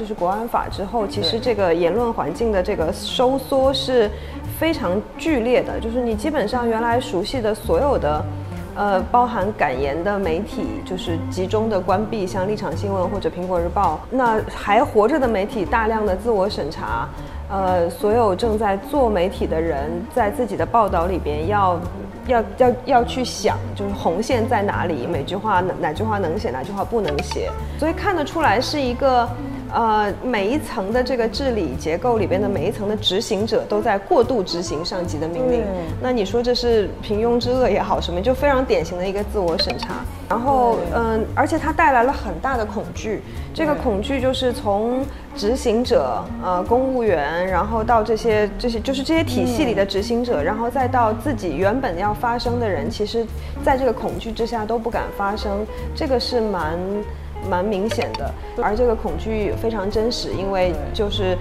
[0.00, 4.08] 就是国安法之后，其实这个言论环境的这个收缩是
[4.56, 5.80] 非常剧烈的。
[5.80, 8.24] 就是你基本上原来熟悉的所有的，
[8.76, 13.98] 呃，包含感言的媒体，就是集中的关闭，像立场新闻或者苹果日报。
[14.08, 17.08] 那还活着的媒体，大量的自我审查。
[17.50, 21.76] 呃，所有正在做媒体的人，在自己的报道里边要
[22.28, 27.50] 要要要去想，就是红线在哪里，每句话哪哪句话能写，哪句话不能写。
[27.80, 29.28] 所以看得出来是一个。
[29.72, 35.62] 呃，每一层的这个治理结构里边的每一层的执行者都在过度执行上级的命令。
[36.00, 39.96] 那你说这是平庸之恶也好，什么就非常典型的一个自我审查。
[40.28, 43.22] 然后，嗯，而且它带来了很大的恐惧。
[43.54, 53.26] 这个恐惧就是从执行者，呃，公务员，然后到这些这些就是这些体系里的执行者，然后再到自己原本要发声的人，其实
[53.64, 55.66] 在这个恐惧之下都不敢发声。
[55.94, 56.78] 这个是蛮。
[57.48, 61.36] 蛮明显的，而这个恐惧非常真实，因为就是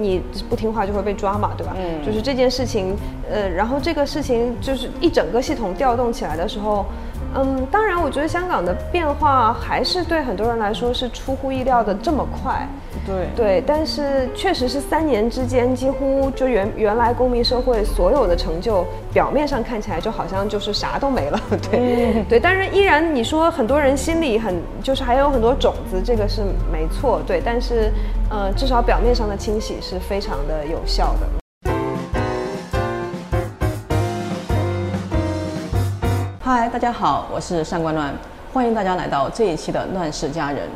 [0.00, 1.74] 你不听话就会被抓嘛，对吧？
[1.76, 2.96] 嗯，就是这件事情，
[3.28, 6.86] 呃，然后这个事情就是一整个系统调动起来的时候。
[7.34, 12.66] 嗯，当然，我觉得香港的变化还是对很多人来说是出乎意料的这么快。
[13.06, 21.40] 对对，但是确实是三年之间，几乎就原原来公民社会所有的成就，表面上看起来就好像就是啥都没了。
[21.70, 27.20] 对 对，但是依然你说很多人心里很就是还有很多种子，这个是没错。
[27.26, 27.90] 对，但是
[28.30, 31.41] 呃，至少表面上的清洗是非常的有效的。
[36.62, 38.14] 嗨，大家好，我是上官乱，
[38.52, 40.68] 欢迎大家来到这一期的《乱世佳人》。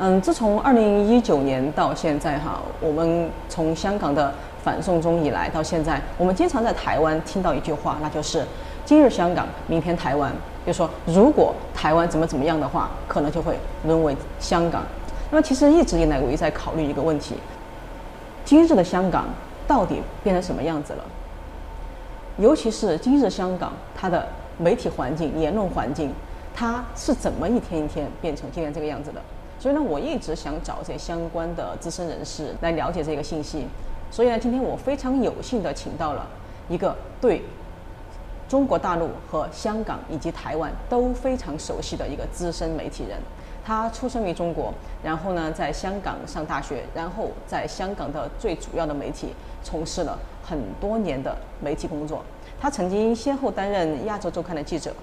[0.00, 8.44] 嗯，自从二零一九年到现在哈，我们从香港的反送中以来到现在，我们经常在台湾听到一句话，那就是
[8.84, 10.32] “今日香港，明天台湾”。
[10.66, 14.82] 就说如果台湾怎么怎么样的话，可能就会沦为香港。
[15.30, 17.36] 那么其实一直以来，我一直在考虑一个问题：
[18.44, 19.26] 今日的香港
[19.64, 21.04] 到底变成什么样子了？
[22.38, 24.26] 尤其是今日香港，它的。
[24.58, 26.12] 媒体环境、言论环境，
[26.54, 29.20] 它是怎么一天一天变成今天这个样子的？
[29.58, 33.66] 所以呢，我一直想找这些相关的资深人士来了解这个信息。
[34.10, 36.26] 所以呢，今天我非常有幸的请到了
[36.68, 37.42] 一个对
[38.48, 43.18] 中国大陆和香港以及台湾都非常熟悉的一个资深媒体人。
[43.64, 44.72] 他出生于中国，
[45.04, 52.24] 然后呢，在香港上大学，然后在香港的最主要的媒体从事了很多年的媒体工作。
[52.60, 54.90] 他曾经先后担任《亚洲周刊》的记者，《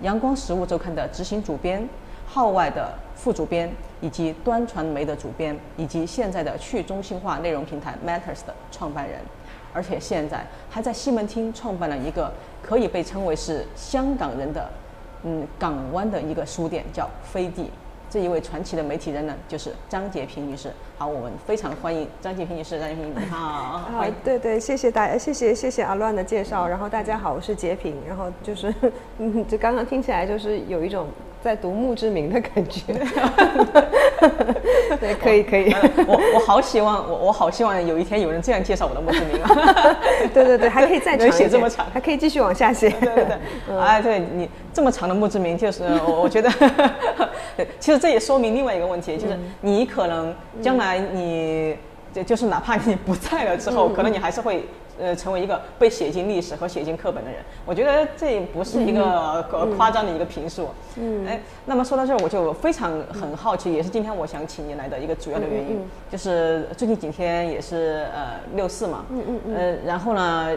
[0.00, 1.86] 阳光实务周刊》的执行主编，
[2.26, 9.20] 号外的副主编，以及端传媒的主编，以及现在的去中心化内容平台 Matters 的创办人，
[9.74, 14.70] 而且现在还在西门町创办了一个可以被称为是香港人的，
[15.22, 17.70] 嗯，港湾的一个书店，叫飞地。
[18.12, 20.70] 这一位传奇的媒体人呢，就是张洁平女士。
[20.98, 22.78] 好，我们非常欢迎张洁平女士。
[22.78, 23.78] 张洁平，你好。
[23.78, 26.68] 好，对对，谢谢大家，谢谢谢谢阿乱的介绍。
[26.68, 27.96] 然后大家好，我是洁平。
[28.06, 28.74] 然后就是，
[29.16, 31.06] 嗯，就刚刚听起来就是有一种。
[31.42, 32.80] 在读墓志铭的感觉，
[35.00, 35.74] 对，可以可以。
[36.06, 39.50] 我我好希望，我我好希望有一天有人这样介绍我的墓志铭啊！
[40.32, 42.88] 对对对，还可以再长写这么长，还可以继续往下写。
[42.90, 43.24] 对对
[43.66, 46.48] 对，哎，对你这么长的墓志铭，就是我我觉得，
[47.80, 50.32] 其实这也说明另外一个问题，就是你可能
[50.62, 51.76] 将来你
[52.12, 54.64] 就就是哪怕你不在了之后，可能你还是会。
[55.00, 59.42] 呃，成为一个被写进历史和写进课本的人，我觉得这不是一个
[59.74, 60.68] 夸张的一个评述。
[60.96, 65.80] 嗯，哎，那么说到这儿，我就非常很好奇，也是今天我想请你来的一个主要的原因，
[66.10, 70.50] 就是最近几天也是呃六四嘛，嗯嗯嗯，呃，然后呢，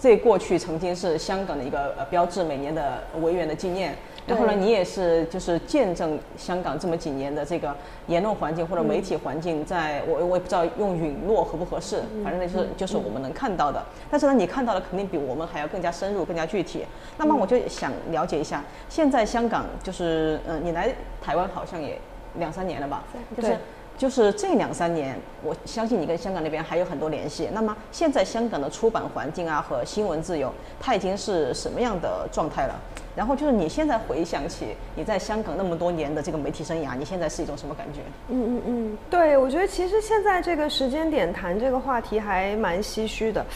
[0.00, 3.94] 这过去曾经是香港的一个呃标志，每年的维园的纪念。
[4.26, 7.74] 然后呢，你也是就是见证香港这么几年的这个
[8.06, 13.82] 言论环境或者媒体环境，在我我也不知道用陨落合不合适，反正那就是就是我们能看到的。
[14.10, 16.84] 但是呢，你看到的肯定比我们还要更加深入、更加具体。
[17.18, 21.98] 那么我就想了解一下，现在香港就是嗯，你来台湾好像也
[22.38, 23.04] 两三年了吧？
[23.36, 23.56] 就是
[24.02, 27.48] 就是这两三年，我相信你跟香港那边还有很多联系。
[27.52, 32.74] 那么现在香港的出版环境啊和新闻自由，它已经是什么样的状态了？
[33.14, 38.00] 然后就是你现在回想起你在香港那么多年的这个媒体生涯，你现在是一种什么感觉？
[38.30, 43.46] 嗯嗯嗯，对，我觉得其实现在这个时间点谈这个话题还蛮唏嘘的。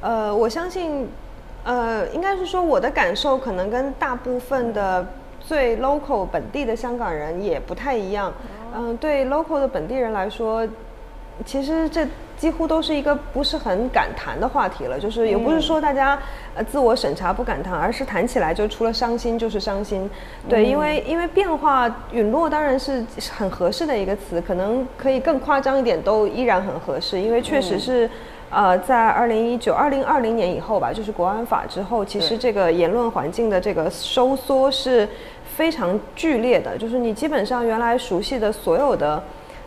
[0.00, 1.08] 呃，我相信，
[1.62, 5.06] 呃，应该是说我的感受可能跟大部分的
[5.38, 8.32] 最 local 本地的香港人也不太一样。
[8.42, 8.61] 嗯，
[9.00, 10.66] 对 local 的本地人来说。
[11.46, 15.00] 其实这几乎都是一个不是很敢谈的话题了。
[15.00, 16.16] 就是也不是说大家
[16.54, 20.08] 呃自我审查不敢谈，而是谈起来就除了伤心就是伤心。
[20.46, 23.02] 对，因为因为变化陨落当然是
[23.34, 28.08] 很合适的一个词，可能可以更夸张一点，都依然很合适，因为确实是。
[28.54, 35.08] 呃，在二零一九、二零二零年以后吧，就是国安法之后，其实这个言论环境的这个收缩是
[35.56, 36.76] 非常剧烈的。
[36.76, 39.22] 就是你基本上原来熟悉的所有的，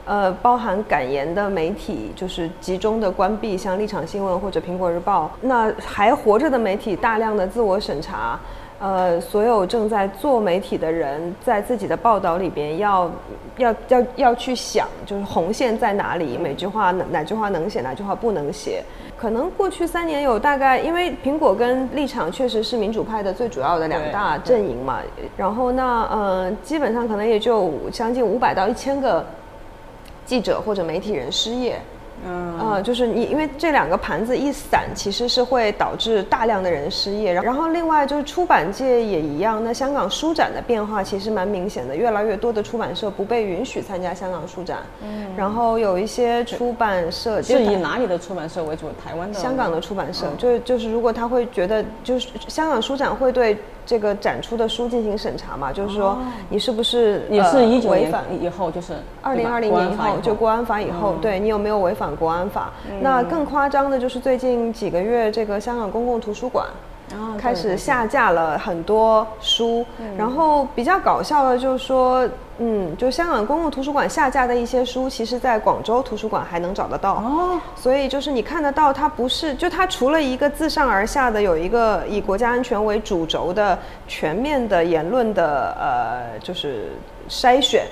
[0.06, 5.32] 呃，包含感言的媒体，就是集中的关闭，像立场新闻或者苹果日报。
[5.42, 8.40] 那还活着的媒体，大量的自我审查。
[8.78, 13.10] 呃，所有正在做媒体的人，在自己的报道里边要
[13.56, 18.84] 要要要去想，就是红线在哪里，每句话哪哪句话能写，哪句话不能写。
[19.18, 25.00] 可能过去三年有大概，因为苹果跟立场确实是民主派的最主要的两大阵营嘛。
[25.38, 29.26] 然后那呃，基本上可能也就将近五百到一千个
[30.26, 31.80] 记者或者媒体人失业。
[32.26, 37.32] 嗯，呃，就是你，因为这两个盘子一散，其实是会导致大量的人失业。
[37.32, 39.64] 然后另外就是出版界也一样。
[39.64, 44.80] 那香港书展的变化其实蛮明显的，越来越多的出版社不被允许参加香港书展。
[45.04, 48.86] 嗯，然后有一些出版社是以哪里的出版社为主？
[49.04, 53.58] 台湾的、香港的出版社，就就是如果他会觉得，就是香港书展会对。
[53.88, 56.18] 这个展出的书进行审查嘛，就是说
[56.50, 58.12] 你是不是也是一九年
[58.42, 62.72] 以后，就是二零二零年以后，就国安法以后，对你有没有违反国安法？
[63.02, 66.66] 那更夸张的就是最近几个月，这个香港公共图书馆。
[67.38, 69.86] 开始下架了很多书，
[70.18, 72.28] 然后比较搞笑的就是说，
[72.58, 77.14] 嗯，就香港公共图书馆下架的一些书，其实在广州图书馆还能找得到。
[77.14, 83.78] 哦，所以就是你看得到，它不是就它除了一个自上而下的有一个以国家安全为主轴的
[84.08, 86.94] 全面的言论的呃，就是
[87.30, 87.86] 筛选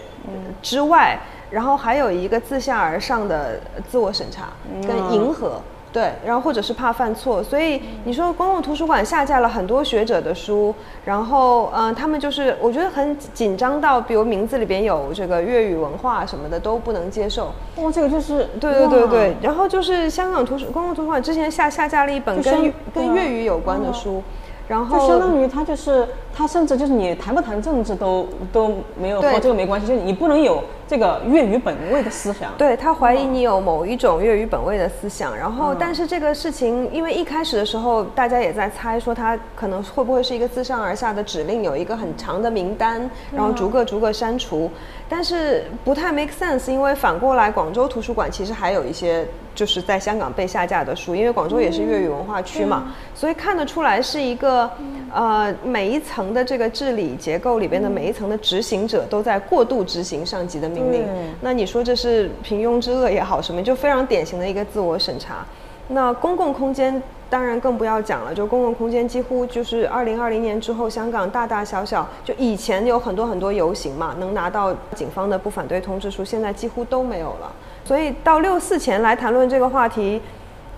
[0.63, 1.19] 之外，
[1.53, 4.47] 然后还有一个自下而上的自我审查
[4.87, 5.61] 跟迎合。
[5.91, 10.73] 对，然后或者是怕犯错，所以你说公共图书馆下架了很多学者的书，
[11.05, 17.53] 然后嗯，他们就是我觉得很紧张到，比如名字里边有这个粤语文化什么的都不能接受。
[17.75, 24.23] 哇，这个就是对对对对，然后就是香港图书公共图书馆之前下下架了一本跟跟粤语有关的书。
[24.65, 32.51] 然后就相当于它就是他，甚至就是你谈不谈政治都都没有和这个没关系，就是你不能有这个粤语本位的思想。
[32.57, 44.69] 对他怀疑你有某一种粤语本位的思想，然后但是这个事情，因为一开始的时候大家也在猜说他可能会不会是一个自上而下的指令，有一个很长的名单，然后逐个逐个删除，
[45.07, 49.25] 但是不太 make sense，因为反过来广州图书馆其实还有一些。
[49.55, 54.67] 就是在香港被下架的书，因为广州也是粤语文化区嘛，所以看得出来是一个，
[55.13, 61.03] 呃，每一层的这个治理结构里边的每一层的执行者都在过度执行上级的命令。
[61.41, 65.43] 那你说这是平庸之恶也好，什么就非常典型的一个自我审查。
[65.87, 77.51] 那公共空间当然更不要讲了，就公共空间几乎就是二零二零年之后，香港大大小小，就以前有很多很多游行嘛，能拿到警方的不反对通知书，现在几乎都没有了。
[77.83, 80.21] 所以到六四前来谈论这个话题，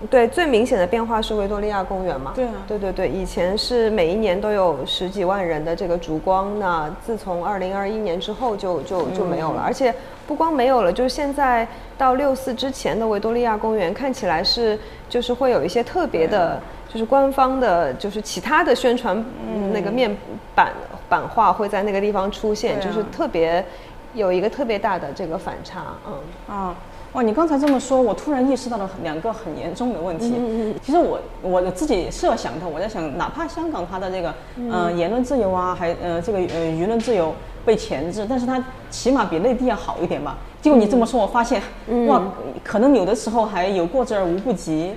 [0.09, 2.33] 对最明显的变化是维多利亚公园嘛？
[2.36, 9.95] 对啊，对对对，以前是每一年都有十几万人的这个烛光，那自从二零二一年之后就就就没有了，而且
[10.27, 11.65] 不光没有了，就是现在
[11.97, 14.77] 到六四之前的维多利亚公园看起来是
[15.07, 19.24] 就是会有一些特别的，就是官方的，就是其他的宣传
[19.71, 20.15] 那个面
[20.53, 20.74] 板
[21.07, 23.65] 版画会在那个地方出现，就是特别
[24.13, 26.53] 有一个特别大的这个反差，嗯。
[26.56, 26.75] 啊。
[27.15, 30.34] 哇，你刚才这么说，我突然意识到了两个很严重的问题。
[30.38, 40.36] 嗯嗯其实我我自己设想的，我在想，哪怕香港它的这个嗯言论自由啊，还呃这个呃舆论自由被钳制，但是它起码比内地要好一点吧。
[40.62, 41.62] 结果你这么说，我发现
[42.07, 42.22] 哇，
[42.62, 44.93] 可能有的时候还有过之而无不及。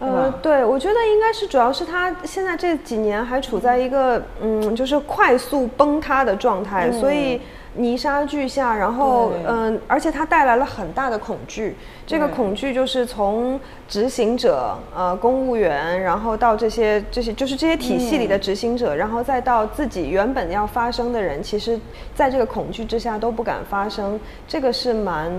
[0.00, 7.38] 呃，对，我觉得应该是主要是它现在这几年还处在一个嗯，就是快速崩塌的状态，所以。
[7.78, 11.76] 泥沙俱下，然后嗯，而且它带来了很大的恐惧。
[12.06, 13.58] 这个恐惧就是从
[13.88, 21.78] 执行者、呃，公务员，然后到这些这些，就是这些体系里的执行者，然后再到自己原本要发声的人，其实
[22.14, 24.20] 在这个恐惧之下都不敢发声。
[24.46, 25.32] 这个是蛮。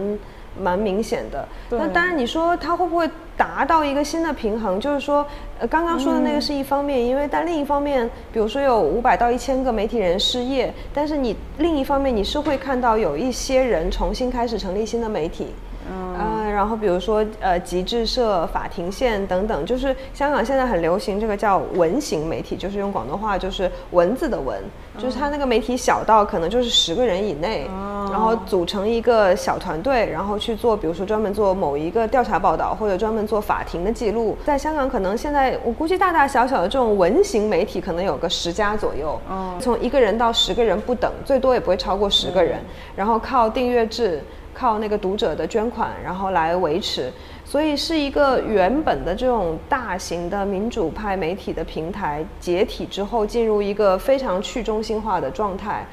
[0.61, 4.79] 蛮明显的，那当然你说它会不会达到一个新的平衡？
[4.79, 5.25] 就是说，
[5.59, 15.47] 呃，刚刚说的那个是一方面，因为但另一方面，比如说有五百到一千个媒体人失业，但是你另一方面你是会看到有一些人重新开始成立新的媒体，
[15.91, 24.61] 嗯，然后比如说呃集志社、法庭线等等，就是香港现在很流行这个叫文型媒体，就是用广东话就是文字的文，
[24.97, 27.65] 就是它那个媒体小到可能就是十个人以内，
[28.11, 34.37] 然后组成一个小团队，然后去做，比如说专门做某一个调查报道，或者专门做法庭的记录。
[34.45, 39.19] 在香港，可能现在我估计大大小小的这种文型媒体可能有个十家左右，
[39.59, 42.59] 从一个人到十个人不等，最多也不会超过十个人，
[42.95, 44.21] 然后靠订阅制。
[44.59, 47.09] 靠那个读者的捐款，然后来维持，
[47.45, 55.85] 所以是一个原本的这种大型的民主派媒体的平台解体之后，进入一个非常去中心化的状态。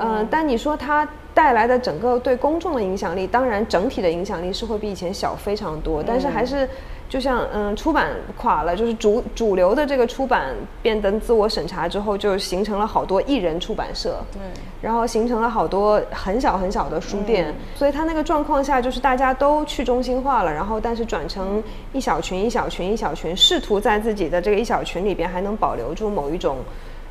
[0.00, 1.06] 嗯，但你说它
[1.38, 6.68] 带来的整个对公众的影响力，当然整体的影响力是会比以前小非常多，但是还是。
[7.08, 14.42] 就像嗯，出版垮了，就是主主流的这个出版变得自我审查之后，就形成了好多艺人出版社，对，
[14.82, 21.62] 然后形成了好多很小很小的书店，所以它那个状况下就是大家都去中心化了，然后但是转成
[21.94, 26.58] 一小群一小群一小群，试图在自己的这个一小群里边还能保留住某一种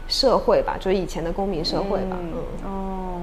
[0.08, 3.22] 社会吧，就是以前的公民社会吧，嗯哦。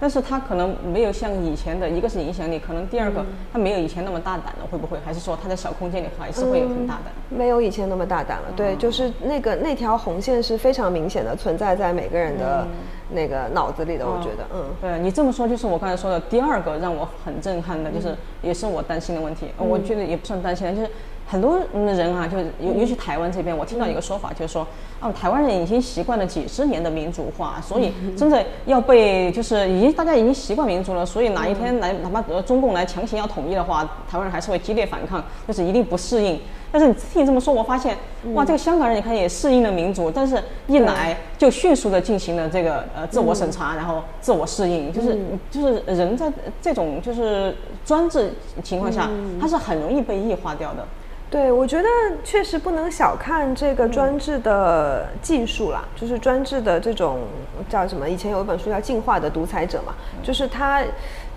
[0.00, 4.98] 但是他可能没有像以前的一个是影响力，可能第二个他没有以前那么大胆了，会不会？
[5.04, 7.12] 还是说他在小空间里还是会有很大胆？
[7.28, 12.66] 没有以前那么大胆了，对，就是那个那条红线是非常明显的存在在每个人的
[13.10, 20.90] 那个脑子里的，我觉得，嗯，对你这么说，就是我刚才说的第二个让我很震撼的，就是也是我担心的问题，我觉得也不算担心，就是。
[21.30, 24.66] 很多人啊，就是尤尤其台湾这边，我听到一个说法，就是说，
[25.00, 36.40] 哦，台湾人已经习惯了几十年的民主化，所以真的要被就是已经大家已经习惯民主了，所以哪一天来哪怕中共来强行要统一的话，台湾人还是会激烈反抗，就是一定不适应。
[36.72, 37.96] 但是你听你这么说，我发现
[38.34, 45.16] 哇，这个香港人你看也适应了民主，但是一来就迅速的进行了这个呃自我审查，然后自我适应，就是
[45.48, 48.32] 就是人在这种就是专制
[48.64, 49.08] 情况下，
[49.40, 50.84] 他是很容易被异化掉的。
[51.30, 51.88] 对，我觉得
[52.24, 57.20] 确实不能小看这个专制的技术啦，就是专制的这种
[57.68, 58.10] 叫什么？
[58.10, 59.94] 以前有一本书叫《进化的独裁者》嘛，
[60.24, 60.82] 就是他，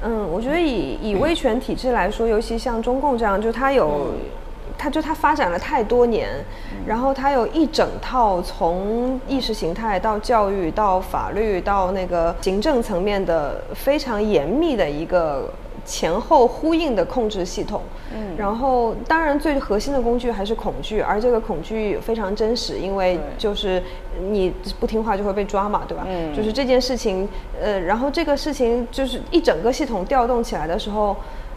[0.02, 4.08] 嗯，我觉得以以威权体制来说，尤其像中共这样，就它有，
[4.80, 6.28] 它就它发展了太多年，
[6.88, 15.48] 然后它有一整套从意识形态到教育到法律到那个行政层面的非常严密的一个。
[15.86, 17.82] 前后呼应的控制系统，
[18.14, 23.84] 嗯，然后当然最核心的工具还是恐惧，而这个恐惧非常真实，因为就是
[24.32, 26.06] 你不听话就会被抓嘛，对吧？
[26.08, 27.28] 嗯，就是这件事情，
[27.62, 31.16] 呃，然后这个事情就是一整个系统调动起来的时候，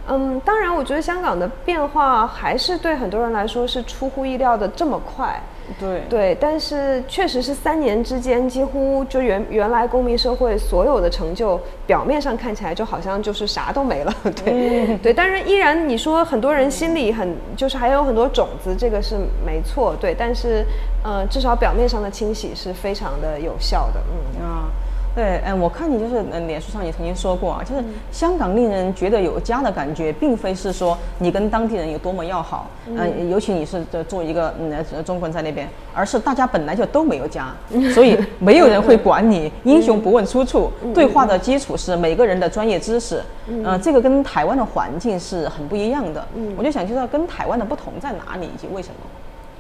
[0.09, 5.41] 嗯，当然我觉得香港的变化还是对很多人来说是出乎意料的这么快。
[5.79, 14.15] 对对，但是确实是三年之间，几乎就原原来公民社会所有的成就，表面上看起来就好像就是啥都没了。
[14.45, 19.95] 对对，但是依然你说很多人心里很就是还有很多种子，这个是没错。
[20.01, 20.65] 对，但是
[21.03, 24.01] 呃，至少表面上的清洗是非常的有效的。
[24.39, 24.69] 嗯啊。
[25.17, 27.83] 对，嗯，我看你就是，嗯，脸书上也曾经说过啊，就是
[28.13, 37.47] 香港令人觉得有家的感觉，并非是说你跟当地人有多么要好，嗯，尤其你是做一个嗯中国人在那边，而是大家本来就都没有家，
[37.95, 48.95] 所以没有人会管你， 英雄不问出处，对话的基础是每个人的专业知识，嗯，这个跟台湾的环境是很不一样的，嗯，我就想知道跟台湾的不同在哪里以及为什么。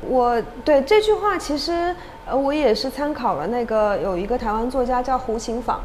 [0.02, 1.94] 我对这句话其实，
[2.26, 5.80] 呃，我也是参考了那个有一个台湾作家叫胡琴坊，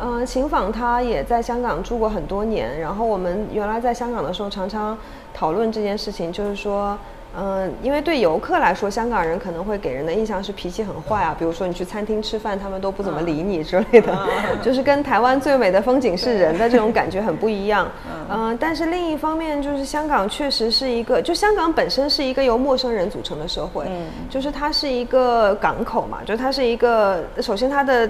[0.00, 4.96] 嗯，琴舫他也在香港住过很多年，然后我们原来在香港的时候常常
[5.32, 6.98] 讨论这件事情，就是说。
[7.38, 11.36] 嗯，因为对游客来说，香港人可能会给人的印象是脾气很坏啊。
[11.38, 14.28] 比如说你去餐厅吃饭，他们都不怎么理你之类的，
[14.64, 17.86] 就是跟台湾最美的风景是人的这种感觉很不一样。
[18.30, 23.84] 嗯，但是另一方面，就是香港确实是一个，就香港本身是一个由陌生人组成的社会，
[24.30, 28.08] 就是它是一个港口嘛，就是它是一个，首先它的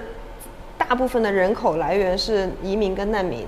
[0.77, 3.45] 大部分的人口来源是移民跟难民，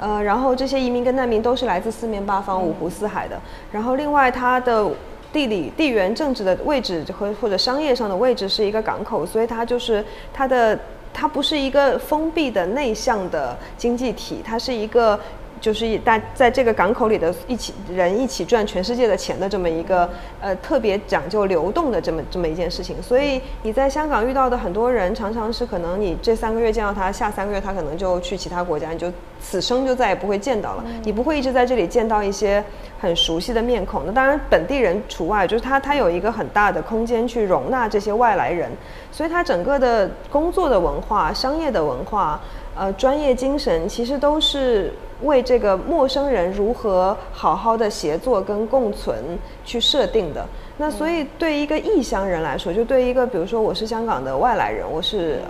[0.00, 4.84] 呃，然后这些移民跟难民都是来自四面八方、五湖四海的，然后另外它的。
[5.32, 10.78] 地理、地缘政治的位置和或者商业上的位置是一个港口，所以它就是它的，
[11.12, 15.18] 它不是一个封闭的内向的经济体，它是一个。
[15.62, 32.62] 就是大在这个港口里的一起人一起赚全世界的钱的这么一个呃特别讲究流动的这么这么一件事情，所以你在香港遇到的很多人常常是可能你这三个月见到他，下三个月他可能就去其他国家，你就此生就再也不会见到了，你不会一直在这里见到一些
[33.00, 34.02] 很熟悉的面孔。
[34.04, 38.68] 那当然本地人除外，就是他他有一个很大的空间去容纳这些外来人，
[39.12, 42.40] 所以他整个的工作的文化、商业的文化。
[42.74, 44.90] 呃专业精神，其实都是
[45.22, 50.44] 为这个陌生人如何好好的协作跟共存去设定的。
[50.78, 55.40] 那所以对一个异乡人来说，就对一个比如说我是香港的外来人，我是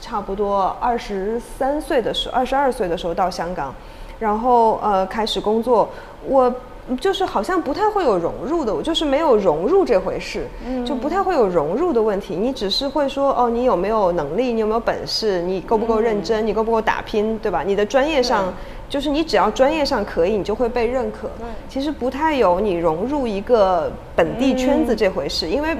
[0.00, 3.74] 差不多二十三岁的时候，二十二岁的时候到香港，
[4.18, 5.88] 然后呃开始工作，
[6.26, 6.52] 我。
[7.00, 10.48] 就是好像不太会有融入的，我就是没有融入这回事，
[10.84, 12.34] 就不太会有融入的问题。
[12.34, 17.62] 你只是会说哦，你有没有能力，你有没有本事，你够不够认真，你够不够打拼，对吧？
[17.64, 18.52] 你的专业上，
[18.92, 21.30] 就是你只要专业上可以，你就会被认可。
[21.66, 25.74] 其实不太有你融入一个本地圈子这回事，因为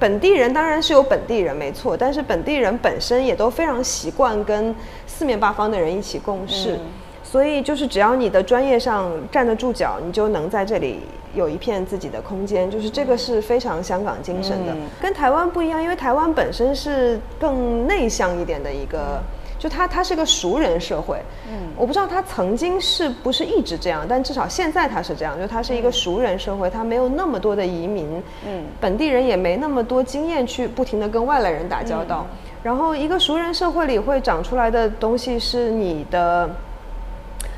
[0.00, 4.74] 本地人当然是有本地人没错，但是本地人本身也都非常习惯跟
[5.06, 6.76] 四面八方的人一起共事。
[7.22, 10.98] 所以就是只要你的专业上站得住脚，你就能在这里
[11.36, 12.68] 有一片自己的空间。
[12.68, 19.22] 就是这个是非常香港精神的，跟台湾不一样，因为台湾本身是更内向一点的一个，
[19.60, 21.18] 就他，他是个熟人社会。
[21.46, 32.26] 嗯，我不知道他曾经是不是一直这样，但至少现在他是这样，就他是一个熟人社会，他没有那么多的移民，嗯，本地人也没那么多经验去不停的跟外来人打交道。
[32.62, 36.50] 然后一个熟人社会里会长出来的东西是你的。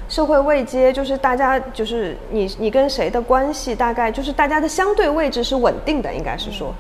[0.09, 6.75] 社会位阶就是大家就是你你跟谁的关系大概就是大家的相对位置是稳定的，应该是说。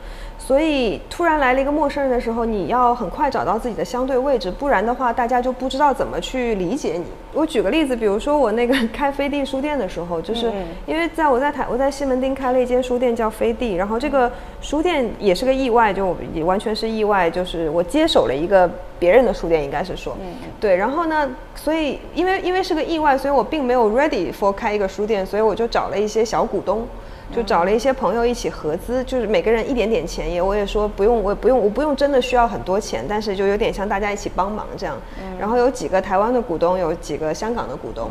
[0.52, 7.06] 所以突然来了一个陌生人的时候，你要很快找到自己的相对位置，不然的话，大家就不知道怎么去理解你。
[7.32, 10.52] 我举个例子，比如说我那个开飞地书店的时候，就是
[10.84, 14.30] 因为在我在台我在西门町开了一间书店叫飞地，然后这个
[14.60, 20.14] 书店也是个意外，就也完全是意外，就是我接手了一个别人的书店，应该是说，
[20.60, 20.76] 对。
[20.76, 26.86] 然后呢，所以因为因为是个意外，所以我并没有 ready for 开一个书店，所以我就找了一些小股东。
[27.32, 34.96] 就找了一些朋友一起合资，就是每个人一点点钱，也我也说不用，我也不用，我不用真的需要很多钱，但是就有点像大家一起帮忙这样。
[35.38, 38.10] 然后有几个台湾的股东，有几个香港的股东，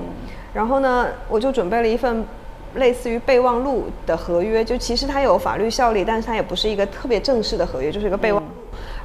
[0.53, 2.25] 然后呢，我就准备了一份
[2.75, 8.41] 类似于备忘录的合约，就其实它有法律效力，但是它也不是一个特别正式的合约，就是一个备忘。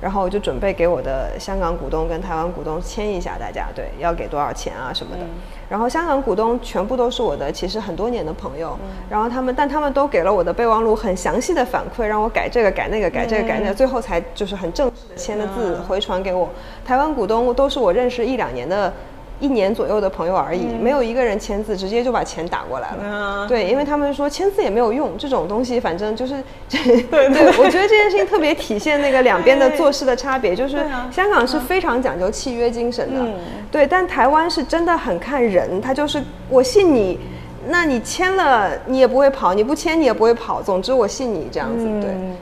[0.00, 5.23] 然后我就准备给我的香港股东跟台湾股东签一下，大家对要给多少钱啊什么的。
[5.69, 8.79] 然后香港股东全部都是我的，其实很多年的朋友。
[9.11, 16.49] 然后他们，但他们都给了我的备忘录很详细的反馈，让我改这个改那个改这个改那个，最后才就是很正式的签的字回传给我。
[16.85, 18.93] 台湾股东都是我认识一两年的。
[19.38, 23.47] 一年左右的朋友而已，没有一个人签字，直接就把钱打过来了。
[23.47, 27.47] 对，因为他们说签字也没有用，这种东西反正就是， 对对。
[27.59, 30.78] 我觉得这件事情特别体现那个两边的做事的差别，就是
[31.10, 33.30] 香港是非常讲究契约精神的，
[33.71, 37.21] 对，但台湾是真的很看人，他就是我信你，
[37.69, 41.87] 那你签了你也不会跑，你不签你也不会跑，总之我信你这样子，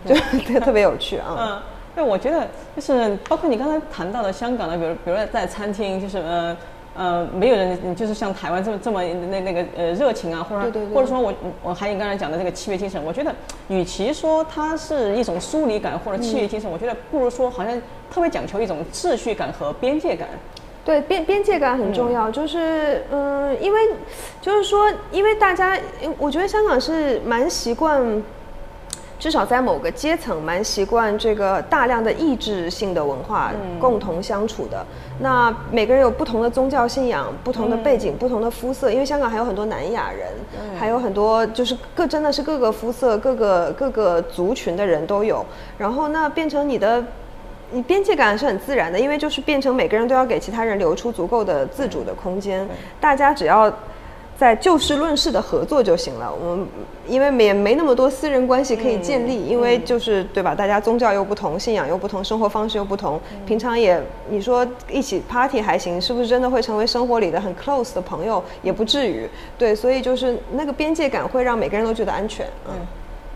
[0.05, 0.16] 对，
[0.55, 1.37] 就特别有趣啊。
[1.37, 1.62] 嗯，
[1.97, 6.57] 对，我觉得就是包括你刚才谈到的香港的，比如比如说在餐厅，就是呃。
[6.96, 13.35] 呃，没有人就是像台湾这么这么那那个呃热情啊，或者或者说我我还有刚才讲的这个契约精神，我觉得
[13.68, 17.80] 与其说它是一种疏离感或者契约精神，我觉得不如说好像
[18.11, 20.28] 特别讲求一种秩序感和边界感。
[20.85, 23.80] 对，边边界感很重要，就是嗯，因为
[24.40, 25.76] 就是说，因为大家，
[26.18, 28.22] 我觉得香港是蛮习惯。
[29.25, 34.85] 至少在某个阶层，蛮习惯这个大量的意志性的文化共同相处的。
[35.19, 40.29] 那每个人有不同的宗教信仰、不同的背景、不同的肤色，因为香港还有很多南亚人，
[40.79, 45.43] 还有很多就是各真的是各个肤色、各个各个族群的人都有。
[45.79, 47.03] 然后那变成你的，
[47.71, 52.69] 你边界感是很自然的，因为就是变成每个人都要给其他人留出足够的自主的空间。
[53.01, 53.73] 大家只要。
[54.37, 56.33] 在就事论事的合作就行了。
[56.35, 56.66] 我们
[57.07, 60.55] 因为没没那么多私人关系可以建立，因为就是对吧？
[60.55, 68.42] 大家宗教又不同，信仰又不同，生活方式又不同，平常也你说一起 party 还行，是不是真的会成为生活里的很 close 的朋友？
[68.62, 69.29] 也不至于。
[69.57, 72.47] 对，所以就是那个边界感会让每个人都觉得安全。
[72.68, 72.75] 嗯，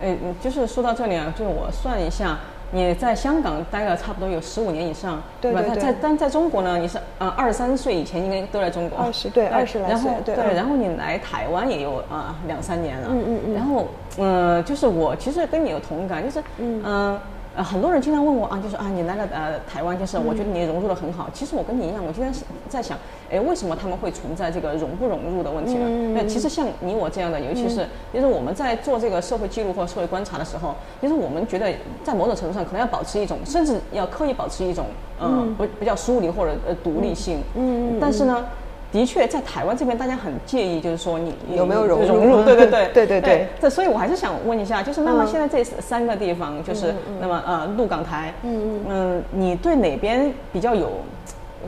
[0.01, 2.39] 哎，就是说到这里啊，就我算一下。
[2.71, 5.63] 你在香港待了差不多有十五年以上，对吧？
[5.75, 17.19] 在但在中国呢，你是啊二十三岁以前应该都在中国，二十对二十来岁，对，然后你来台湾也有啊两三年了，嗯嗯嗯，然后嗯，就是我其实跟你有同感，就是嗯。
[17.59, 21.29] 呃，很多人经常问我啊，就是啊，你来了呃台湾，就是我觉得你融入的很好。
[21.35, 22.97] 其实我跟你一样，我今天是在想，
[23.29, 26.15] 哎，为什么他们会存在这个融不融入的问题呢？
[26.15, 31.67] 那其实像你我这样的，尤其是就是我们在做这个社会记录或社会观察的时候，就是我们觉得
[32.05, 34.87] 在某种程度上可能要保持一种，甚至要刻意保持一种，
[35.21, 37.41] 嗯，不比较疏离或者呃独立性。
[37.57, 38.45] 嗯，但是呢。
[38.91, 42.43] 的确，在台湾这边，大家很介意，就是说你有没有融入？
[42.43, 43.49] 对对对对对对。
[43.61, 50.91] 这 所以，我还是想问一下，就是那么现在这三个地方，就是那么呃，鹿港台，嗯你对哪边比较有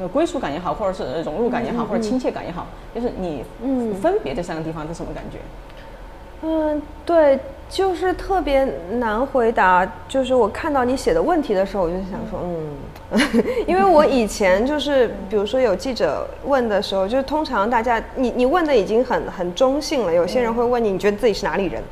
[0.01, 5.39] 呃归属感也好，或者是融入感也好，或者亲切感也好，就是你嗯分别这三个地方是什么感觉？
[6.43, 9.87] 嗯，对，就是特别难回答。
[10.09, 12.57] 就是我看到你写的问题的时候，我就想说，嗯，
[13.67, 21.83] 因为我以前就是，比如说有记者问的时候，就是通常大家你你问的已经很很中性了，有些人会问你，你觉得自己是哪里人？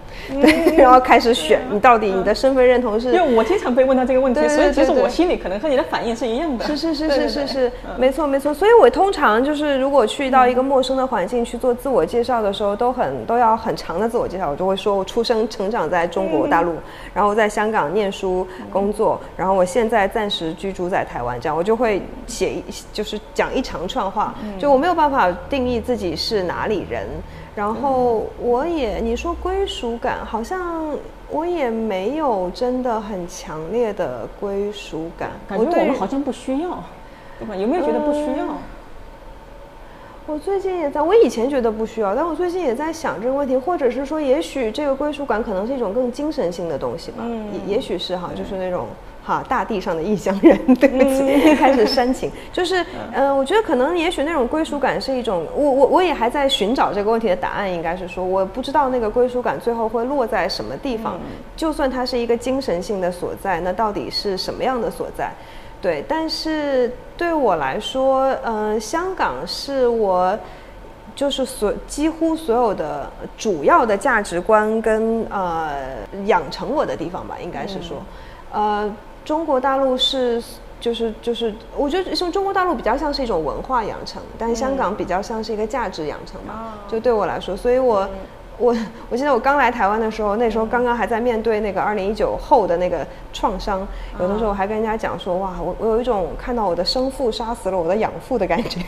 [0.40, 6.64] 对， 然后开始选你到底你的身份认同是因为我经常被问到这个问题，所以其实我心里可能和你的反应是一样的。
[6.64, 8.54] 是是是是是是嗯，没错没错。
[8.54, 16.74] 所以我通常就是如果去到一个陌生的环境去做自我介绍的时候，都很都要很长的自我介绍，我就会说我出生成长在中国大陆，
[17.12, 27.07] 然后在香港念书工作，然后我现在暂时居住在台湾，这样我就会写一就是讲一长串话，就我没有办法定义自己是哪里人。
[27.57, 30.94] 然后我也，你说归属感，好像
[31.31, 35.31] 我也没有真的很强烈的归属感。
[35.49, 36.85] 感觉我们好像不需要，
[37.38, 37.57] 对吧？
[37.57, 38.44] 有没有觉得不需要？
[38.44, 38.57] 嗯
[40.31, 48.88] 我最近也在，我以前觉得不需要，但我最近也在想这个问题，或者是说，也许这个归属感可能是一种更精神性的东西吧，嗯也也许是哈，就是那种
[49.29, 51.55] 哈大地上的异乡人，对不起，嗯。
[51.61, 61.45] 开始煽情，就是呃，我觉得可能也许那种归属感是一种，我我我也还在寻找这个问题的答案，应该是说我不知道那个归属感最后会落在什么地方，嗯。
[61.55, 65.31] 就算它是一个精神性的所在，那到底是什么样的所在？
[65.83, 70.37] 对，但是对我来说，嗯、香港是我
[71.14, 75.71] 就是所几乎所有的主要的价值观跟呃
[76.27, 77.99] 养成我的地方吧，应该是说，
[78.53, 78.91] 呃，
[79.29, 80.43] 中国大陆是。
[80.81, 86.79] 就是就是，我觉得像中国大陆比较像是一种文化养成，但香港比较像是一个价值养成吧。
[86.87, 88.09] 就对我来说，所以我
[88.59, 88.77] 我
[89.09, 93.87] 我记得我刚来台湾的时候，那时候刚刚还在面对那个二零一九后的那个创伤，
[94.21, 98.81] 有的时候我还跟人家讲说，哇，我我有一种看到我的生父杀死了我的养父的感觉，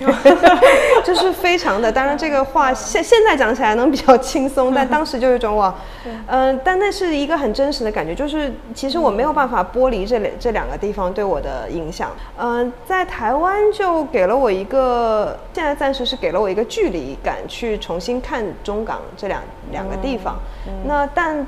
[1.04, 1.90] 就是非常的。
[1.90, 5.74] 当然这个话现现在讲起来能比较轻松，但当时就有一种哇，
[6.26, 12.10] 嗯、但那是一个很真实的感觉，就是其实我没有办法剥离这两这两个地方对我的影响。
[12.38, 20.36] 嗯、在台湾就给了我一个，现在暂时是给了我一个距离感，去重新看中港这两两个地方。
[20.84, 21.46] 那但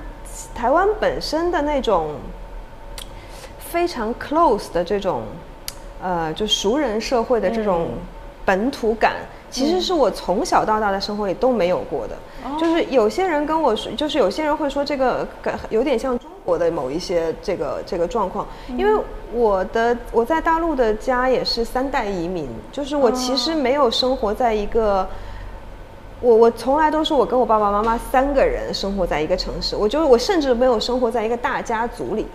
[0.55, 2.15] 台湾本身的那种
[3.59, 5.23] 非常 close 的这种，
[6.03, 7.89] 呃，就熟人社会的这种
[8.45, 9.17] 本土感，
[9.51, 12.17] 其实是我从小到大的生活里都没有过的。
[12.59, 18.47] 就是有些人跟我说，就是有些人会说这个感有点像中国的某一些这个这个状况，
[18.77, 25.07] 因为我的我在大陆的家也是三代移民，就是我其实没有生活在一个。
[26.23, 32.27] 我我从来都是我跟我爸爸妈妈三个人生活在一个城市，我就我甚至没有生活在一个大家族里，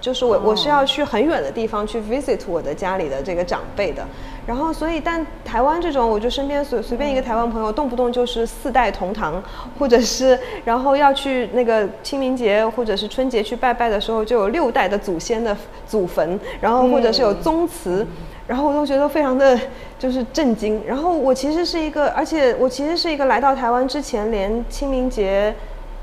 [0.00, 4.04] 就是我我是要去很远的地方去 visit 我的家里的这个长辈的，
[4.44, 9.40] 然后所以但台湾这种，我就身边随随便一个台湾朋友，动不动就是四代同堂，
[9.78, 18.04] 或者是然后要去那个清明节或者是春节去拜拜的时候，就有六代的祖先的祖坟，然后或者是有宗祠。
[18.48, 19.56] 然后我都觉得非常的
[20.00, 20.82] 就是震惊。
[20.84, 25.54] 然后我其实是一个，而且我其实是一个来到台湾之前，连清明节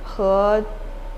[0.04, 0.64] 和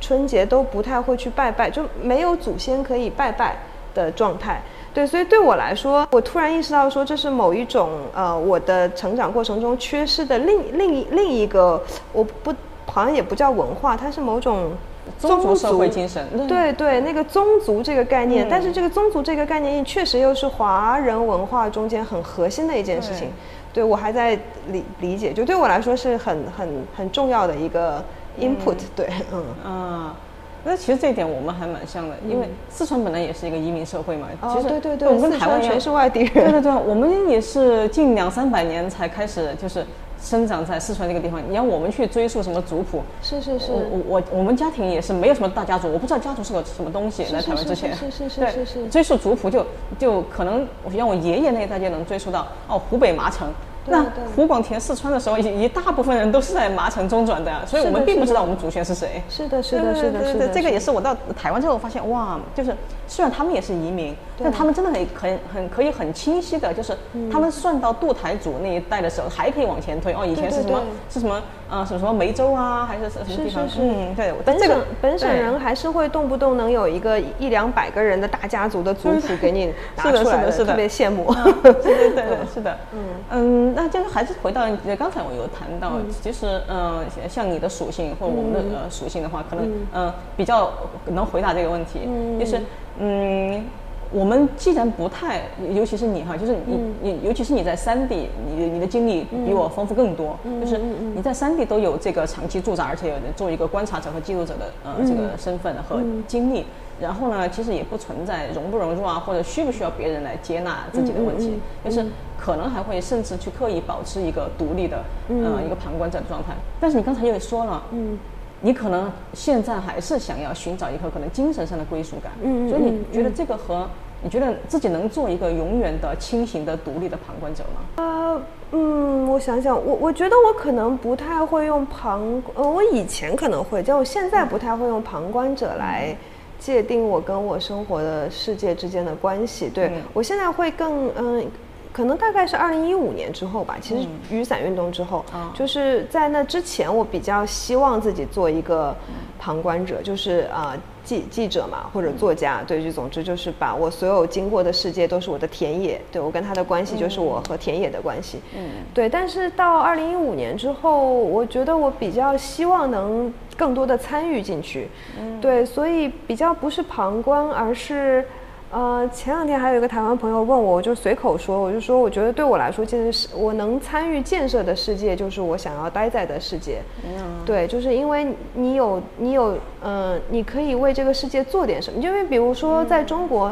[0.02, 3.58] 春节都不太会去拜拜，就没有祖先可以拜拜
[3.94, 4.62] 的状态。
[4.94, 11.80] 对，所以对我来说，我突然意识到说，这是某一种呃，我的成长过程中缺失的另另另一个，
[12.14, 12.52] 我不
[12.88, 14.72] 好像也不叫文化，它是某种
[15.20, 23.30] 宗族社会精神，对对，那个宗族这个概念，嗯但是这个宗族这个概念确实又是华人文化中间很核心的一件事情。
[23.74, 24.38] 对我还在
[24.72, 28.04] 理理解，就对我来说是很很很重要的一个
[28.40, 29.44] input、对，嗯。
[29.64, 30.16] 啊。
[30.64, 34.28] 那其实这一点我们还蛮像的，因为四川本来也是一个移民社会嘛。
[34.42, 39.86] 哦其实对对对我们跟台湾全是外地人对对对，我们也是近两三百年才开始就是
[40.22, 41.42] 生长在四川这个地方。
[41.50, 47.24] 你要我们去追溯什么族谱，是是是我我我我们家庭也是没有什么大家族，我不知道家族是个什么东西。
[47.32, 49.66] 来台湾之前，是是是是对是是追溯族谱就
[49.98, 53.48] 就可能让我爷爷那一代就能追溯到哦湖北麻城。
[53.88, 54.04] 那
[54.36, 59.22] 湖广填四川的时候，一一大部分人都是在麻城中转的，所以我们并不知道我们祖先是谁。
[59.30, 62.74] 是的，是的，是的，是的，这个也是是我到台湾之后发现，哇，就是
[63.08, 67.30] 虽然他们也是移民，但他们真的很很很可以很清晰的，就是嗯。
[67.30, 70.14] 他们算到渡台祖那一代的时候，还可以往前推。
[70.14, 73.68] 哦，以前是什么是什么呃什么什么梅州啊，还是什么地方？
[73.78, 80.66] 嗯，对，但这个本省本省人还是会动不动能有一个一两百个人的大家族的族谱给你拿 是的出来是的是的。
[80.68, 81.36] 特别羡慕。
[81.62, 83.00] 对对对对， 是的，嗯
[83.32, 90.72] 嗯，那就是还是回到呃刚才我有谈到，其实嗯、呃像你的属性或我们的、呃属性的话，可能嗯、呃比较
[91.06, 92.00] 能回答这个问题，
[92.40, 92.60] 就是
[92.98, 93.64] 嗯。
[94.10, 95.42] 我们既然不太，
[95.74, 100.40] 尤其是你哈，就是你你，尤其是你在山地，你你的经历比我丰富更多。
[100.62, 100.78] 就是
[101.14, 106.66] 你在山地都有这个长期驻扎，而且有做一个观察者和记录者的呃这个身份和经历。
[107.00, 112.06] 然后呢，其实也不存在融不融入啊，或者需不需要别人来接纳自己的问题，就是
[112.40, 116.54] 可能还会甚至去刻意保持一个独立的呃一个旁观者的状态。
[116.80, 118.18] 但是你刚才又说了，嗯，
[118.62, 123.88] 你可能现在还是想要寻找一个可能精神上的归属感，嗯所以你觉得这个和
[124.24, 127.82] 你觉得自己能做一个永远的清醒的独立的旁观者吗？
[127.98, 136.16] 呃，嗯，我想想，我我觉得我可能不太会用旁，呃，我以前可能会，但我现在不太会用旁观者来。
[136.60, 141.46] 界定我跟我生活的世界之间的关系，对我现在会更嗯，
[141.94, 143.78] 可能大概是二零一五年之后吧。
[143.82, 148.96] 其实雨伞运动之后，就是在那之前，我比较希望自己做一个
[149.40, 150.76] 旁观者，就是啊
[151.08, 159.08] 记记者嘛，或者作家，对，就总之就是把我所有经过的世界都是我的田野，对我跟他的关系就是我和田野的关系，嗯，对。
[159.08, 163.34] 但是到二零一五年之后，我觉得我比较希望能。
[163.58, 164.88] 更多的参与进去，
[165.20, 168.24] 嗯对，所以比较不是旁观，而是，
[168.70, 176.82] 呃，前两天还有一个台湾朋友问我，我就随口说，我就说，我觉得对我来说，建设我能参与建设的世界，就是我想要待在的世界。
[177.06, 183.52] 嗯对，就是因为你有，你有，嗯，你可以为这个世界做点什么，因为比如说在中国。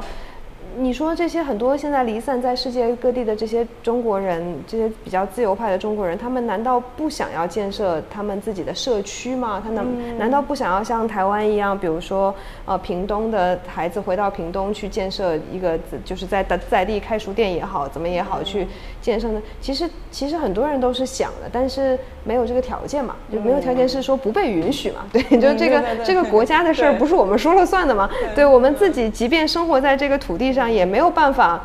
[0.77, 9.61] 你说这些很多现在离散在世界各地的这些中国人，这些比较自由派的中国人，他们难道不想要建设他们自己的社区吗？
[9.63, 9.85] 他难
[10.17, 12.33] 难道不想要像台湾一样，比如说
[12.65, 18.67] 呃屏东的孩子回到屏东去建设一个，就是在在在地开书店也好，怎么也好去
[19.01, 19.41] 建设呢？
[19.61, 25.05] 其实其实很多人都是想的，但是没有这个条件嘛，就没有条件是说不被允许嘛？
[25.13, 28.09] 对，就这个这个国家的事儿不是我们说了算的吗？
[28.35, 30.64] 对我们自己，即便生活在这个土地上。
[30.69, 31.61] 也没有办法，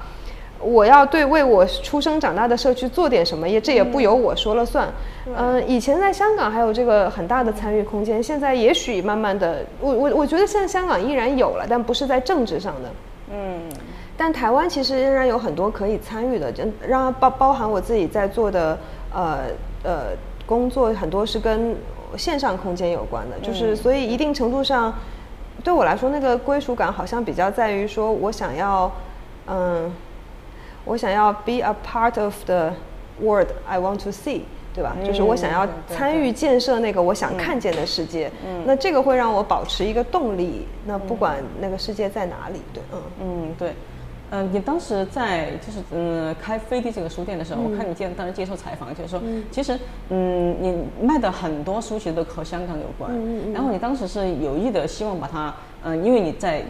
[0.60, 4.88] 我要对为我出生长大的社区做点什么，也这也不由我说了算。
[5.36, 12.90] 嗯，以前在香港还有这个很大的参与空间，现在也许慢慢的，我我我觉得现在香港依然有了，但不是在政治上的。
[13.32, 13.60] 嗯，
[14.16, 18.78] 但台湾其实仍然有很多可以参与的，就让包包含我自己在做的
[19.14, 19.38] 呃
[19.82, 20.00] 呃
[20.46, 21.76] 工作，很多是跟
[22.16, 24.92] 线上空间有关的，就是所以一定程度上。
[25.62, 28.90] 对我来说，那个归属感好像比较在于说，我想要，
[29.46, 29.92] 嗯，
[30.84, 32.72] 我想要 be a part of the
[33.20, 34.42] world I want to see，
[34.74, 34.96] 对吧？
[35.04, 38.30] 就是我想要参与建设那个我想看见的世界。
[38.46, 40.66] 嗯，那这个会让我保持一个动力。
[40.86, 43.74] 那不管那个世界在哪里，对，嗯嗯，对。
[44.30, 53.12] 嗯，你当时在就是嗯开飞地这个书店的时候，我看你接当时接受采访，就是说，其实嗯你卖的很多书其实都和香港有关，
[53.52, 56.62] 然后你当时是有意的希望把它嗯，因为你在。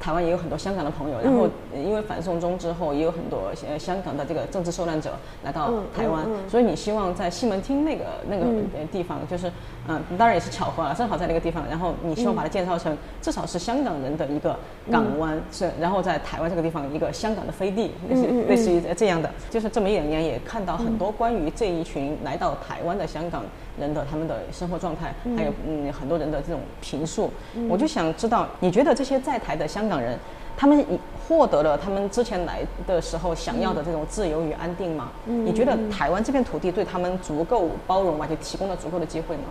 [0.00, 5.12] 台湾也有很多香港的朋友，然后因为反送中之后，也有很多呃香港的这个政治受难者
[5.44, 8.44] 来到台湾，所以你希望在西门町那个那个
[8.92, 9.50] 地方，就是
[9.88, 14.56] 嗯，当然也是巧合啊，正好在那个地方，然后你希望把它建造成至少是香港人的一个
[14.90, 23.42] 港湾，是然后在台湾这个地方一个香港的飞地，类似类似于这样的，就是这么一两年也看到很多关于这一群来到台湾的香港。
[23.78, 27.30] 人的他们的生活状态，还有嗯很多人的这种评述，
[27.68, 30.18] 我就想知道，你觉得这些在台的香港人，
[30.56, 30.84] 他们
[31.26, 35.10] 获得了他们之前来的时候想要的这种自由与安定吗？
[35.24, 38.26] 你觉得台湾这片土地对他们足够包容吗？
[38.26, 39.44] 就提供了足够的机会吗？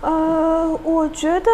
[0.00, 1.50] 呃，我觉得，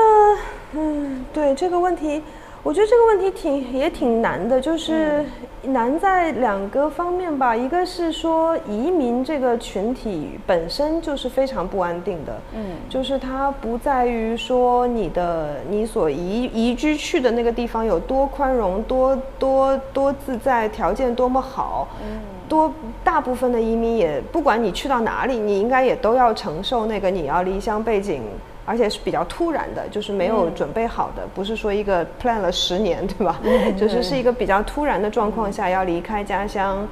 [0.72, 2.22] 嗯，对这个问题。
[2.64, 5.22] 我觉得这个问题挺也挺难的，就是
[5.64, 7.54] 难在两个方面吧。
[7.54, 22.72] 一个是说移民这个群体本身就是非常不安定的，嗯，就是它不在于说你的你所移移居去的那个地方有多宽容、多多多自在、条件多么好，嗯，多
[23.04, 28.22] 大部分的移民也不管你去到哪里，你应该也都要承受那个你要离乡背井。
[28.66, 33.38] 而且是比较突然的，就是没有准备好的，不是说一个 plan 了十年，对吧？
[33.76, 36.86] 就是是一个比较突然的状况下要离开家乡，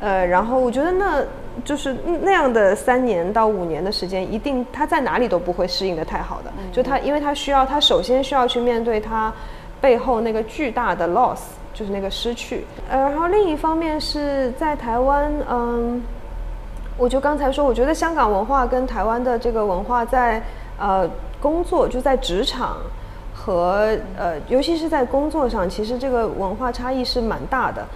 [0.00, 1.22] 呃，然后我觉得那
[1.64, 6.50] 就是那样的三年到五年的时间，一定他在哪里都不会适应的太好的。
[6.72, 9.30] 就他，因为他需要，他首先需要去面对他
[9.82, 11.40] 背后那个巨大的 loss，
[11.74, 12.64] 就是那个失去。
[12.88, 16.02] 呃，然后另一方面是在台湾，嗯，
[16.96, 20.42] 我就刚才说，我觉得香港文化跟台湾的这个文化在。
[20.82, 21.08] 呃，
[21.40, 22.78] 工作就在职场
[23.32, 27.86] 和呃，尤其是在工作上，其实这个文化差异是蛮大的。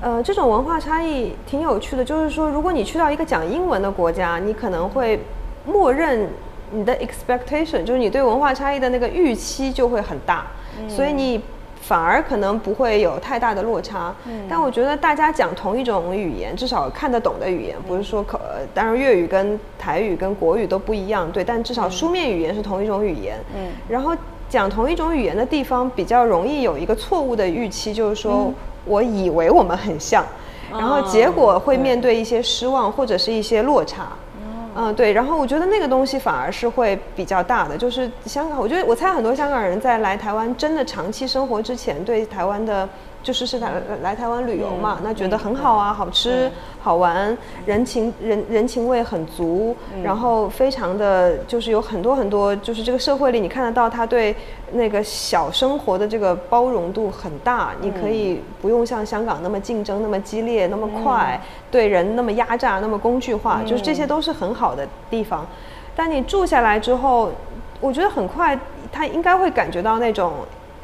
[0.00, 5.18] 呃，这种文化差异挺有趣的，就是说，如果你去到一个讲英文的国家，你可能会
[5.64, 6.28] 默认
[6.70, 10.46] 你的 expectation，就是你对文化差异的那个预期就会很大，
[10.88, 11.40] 所以你
[11.86, 14.12] 反而可能不会有太大的落差。
[14.48, 18.40] 但我觉得大家讲同一种语言，至少看得懂的语言，不是说可，
[18.74, 23.38] 当然粤语跟台语跟国语都不一样，对，但至少书面语言是同一种语言。
[23.56, 24.16] 嗯，然后
[24.48, 28.52] 讲同一种语言的地方，比较容易有一个错误的预期，就是说
[28.84, 30.24] 我以为我们很像，
[30.72, 34.08] 然后结果会面对一些失望或者是一些落差。
[34.76, 42.88] 嗯，对，然后我觉得那个东西反而是会比较大的，就是香港，我觉得我猜很多香港人在来台湾真的长期生活之前，对台湾的。
[43.26, 46.48] 就是是来来台湾旅游嘛，那觉得很好啊，好吃
[46.80, 54.32] 好玩，人情人人情味很足，然后非常的就是有很多很多，就是这个社会里你看得到他对
[54.70, 65.44] 那个小生活的这个包容度很大，你可以不用像香港那么竞争那么激烈那么快，对人那么压榨那么工具化，就是这些都是很好的地方。
[65.96, 67.32] 但你住下来之后，
[67.80, 68.56] 我觉得很快
[68.92, 70.32] 他应该会感觉到那种。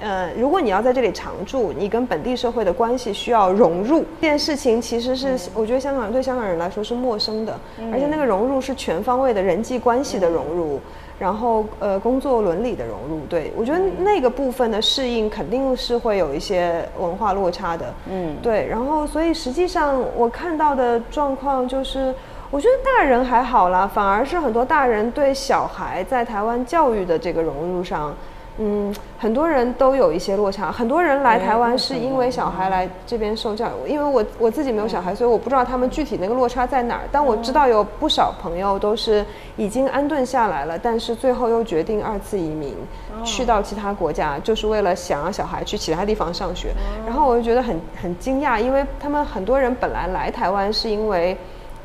[0.03, 7.57] 呃，如果你要在这里常住，你跟本地社会的关系需要融入这件事情，其实是我觉得香港人对香港人来说是陌生的，
[7.93, 10.81] 而且那个融入是全方位的人际关系的融入，
[11.21, 13.21] 然后呃工作伦理的融入。
[13.29, 17.95] 对我觉得那个部分的适应肯定是会有一些文化落差的。
[18.11, 22.13] 嗯，对，然后所以实际上我看到的状况就是，
[22.51, 28.13] 我觉得大人还好啦，反而是很多大人对小孩在台湾教育的这个融入上。
[28.59, 30.71] 嗯，很多人都有一些落差。
[30.71, 37.01] 很多人来台湾是因为小孩来这边受教育，因为我我自己没有小孩，所以我不知道他们具体那个落差在哪儿。
[37.11, 39.25] 但我知道有不少朋友都是
[39.57, 42.77] 已经安顿下来了，但是最后又决定二次移民，
[43.25, 46.75] 去到其他国家，就是为了想让小孩去其他地方上学。
[47.07, 51.35] 然后我就觉得很很惊讶，因为他们很多人本来来台湾是因为，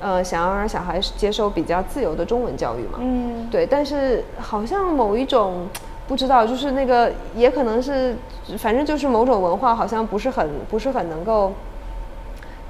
[0.01, 2.99] 呃，想要让小孩接受比较自由的中文教育嘛。
[2.99, 3.65] 嗯，对。
[3.65, 5.65] 但是好像某一种。
[6.08, 8.15] 不知道，就是那个，也可能是，
[8.58, 11.52] 反正就是某种文化，好像不是很不是很能够，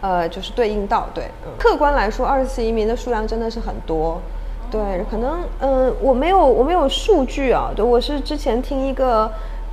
[0.02, 1.26] 呃，就是对应到对。
[1.58, 4.19] 客观来说，二次移民的数量真的是很多，
[4.71, 9.32] 对，可能嗯，我没有我没有数据啊，对，我是之前听一个，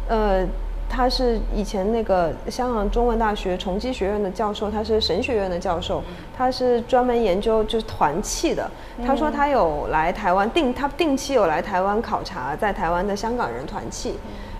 [0.08, 0.46] 呃。
[0.94, 6.00] 他是以前那个香港中文大学崇基学院的教授，他是神学院的教授，
[6.36, 8.70] 他是专门研究就是团契的。
[9.04, 14.14] 他说他有来台湾定，他定期有来台湾考察在台湾的香港人团契，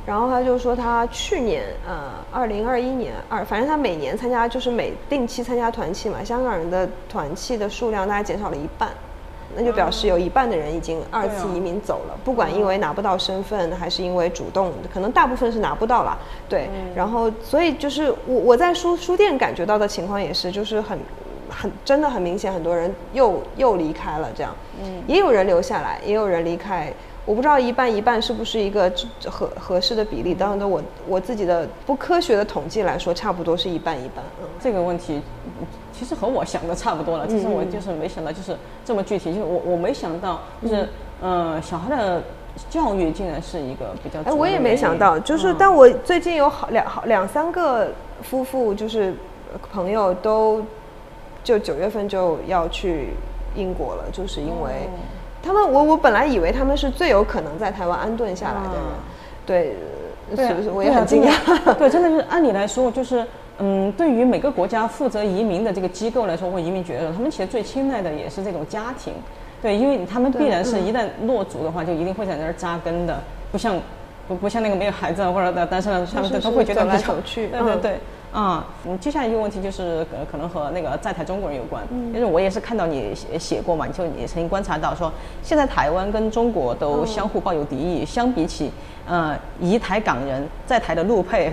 [0.04, 8.90] 然后他就说他去年呃二零二一年二，反正他每年参加就是每定期参加团契嘛，香港人的团契的数量大概减少了一半。
[9.56, 16.18] 那就表示有一半的人已经二次移民走了，不管因为拿不到身份，还是因为主动，可能大部分是拿不到了。
[16.48, 20.98] 对，然后所以就是我我在书书店感觉到的情况也是，就是很
[21.48, 24.54] 很真的很明显，很多人又又离开了这样。
[24.82, 26.92] 嗯，也有人留下来，也有人离开。
[27.26, 28.92] 我不知道一半一半是不是一个
[29.24, 30.34] 合合适的比例。
[30.34, 34.22] 当然的，我我自己的不科学的统计来说，差不多是一半一半。
[34.42, 35.22] 嗯，这个问题。
[35.96, 40.88] 其实和我想的差不多了，其实我就是没想到就是这么具体，就是我我没想到就是
[41.22, 42.20] 嗯，小孩的
[42.68, 49.14] 教育竟然是一个比较哎，我也没想到，就是但我最近有好两好两三个夫妇，就是
[49.72, 50.60] 朋友都
[51.44, 53.10] 就九月份就要去
[53.54, 54.88] 英国了，就是因为
[55.42, 59.76] 他们我我本来以为他们是最有可能在台湾安顿下来的人，
[60.36, 60.70] 对，是不是？
[60.70, 63.24] 我也很惊讶，对，真的是按理来说就是。
[63.58, 69.12] 嗯，对于每个国家负责移民的这个机构来说，或移民局来说，他们其实最青睐的也是这种家庭，
[69.62, 73.16] 对，因为他们必然是一旦落足的话，就一定会在那儿扎根的，
[73.52, 73.78] 不像
[74.26, 77.98] 不不像那个没有孩子或者单身的，他们都会觉得比较去，对对对。
[78.34, 88.70] 啊，嗯，接下来一个问题就是可可能和那个在台中国人有关，因为我也是看到你写写过嘛，你就你曾经观察到说，现在台湾跟中国都相互抱有敌意，相比起。
[89.06, 91.52] 呃，移台港人在台的陆配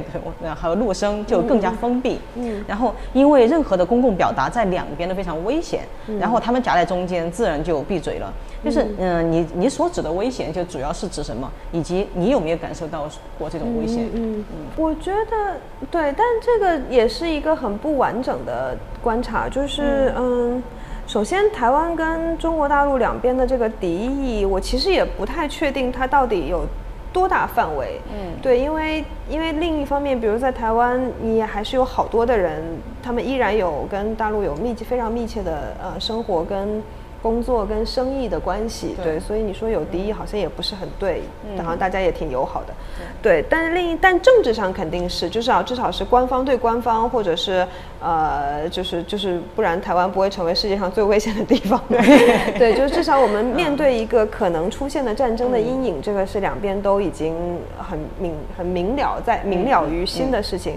[0.55, 2.17] 和陆生就更加封闭。
[2.35, 5.81] 嗯，然后因为任何的公共表达在两边都非常危险，
[6.17, 8.31] 然后他们夹在中间，自然就闭嘴了。
[8.63, 11.51] 就是嗯，你你所指的危险，就主要是指什么？
[11.73, 14.05] 以及你有没有感受到过这种危险？
[14.13, 15.57] 嗯嗯，我觉得
[15.89, 19.49] 对，但这个也是一个很不完整的观察。
[19.49, 20.61] 就是嗯，
[21.07, 26.65] 首先台湾跟中国大陆两边的这个敌意，我其实也不太确定它到底有。
[27.13, 27.99] 多大范围？
[28.09, 32.63] 嗯，对，因为因为另一方面，比如在台湾，你还是有好多的人，
[33.03, 36.81] 他们依然有跟大陆有密集、非常密切的呃生活跟
[37.21, 41.21] 工作跟生意的关系，对，所以你说有敌意好像也不是很对，
[41.57, 42.73] 好像大家也挺友好的，
[43.21, 43.45] 对。
[43.49, 47.65] 但是另一但政治上肯定是，至少至少是官方对官方，或者是
[48.01, 57.35] 呃，就是就是不然台湾不会成为世界上最危险的地方，对， 对，就是至少我们面对一个可能出现的战争的阴影，这个是两边都已经
[57.77, 60.75] 很明很明了在明了于心的事情，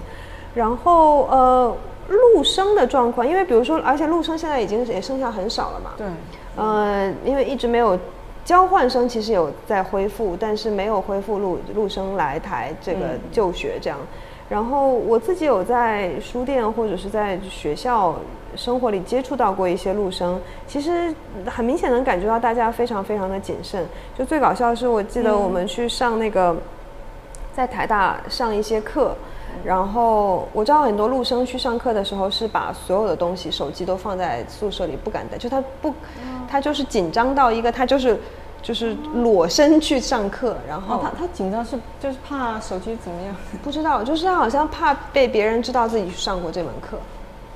[0.53, 1.75] 然后呃。
[2.07, 5.91] 陆生的状况，因为比如说，而且陆生现在已经也剩下很少了嘛。
[5.97, 6.07] 对。
[6.55, 7.97] 呃，因为一直没有
[8.45, 13.99] 交换生，其实有在恢复，但是没有恢复陆陆生来台这个就学这样。
[14.47, 18.15] 然后我自己有在书店或者是在学校
[18.55, 21.13] 生活里接触到过一些陆生，其实
[21.47, 23.83] 很明显能感觉到大家非常非常的谨慎。
[24.17, 26.55] 就最搞笑的是，我记得我们去上那个
[27.53, 29.15] 在台大上一些课。
[29.63, 35.93] 然后我知道很多陆生去上课的时候是把所有的东西、手机都放在宿舍里不敢带，就他不，
[36.47, 38.19] 他就是紧张到一个他就是
[38.61, 43.35] 就是裸身去上课，然后他他紧张是就是怕手机怎么样？
[43.63, 46.97] 不知道，就是他好像怕被别人知道自己去上过这门课。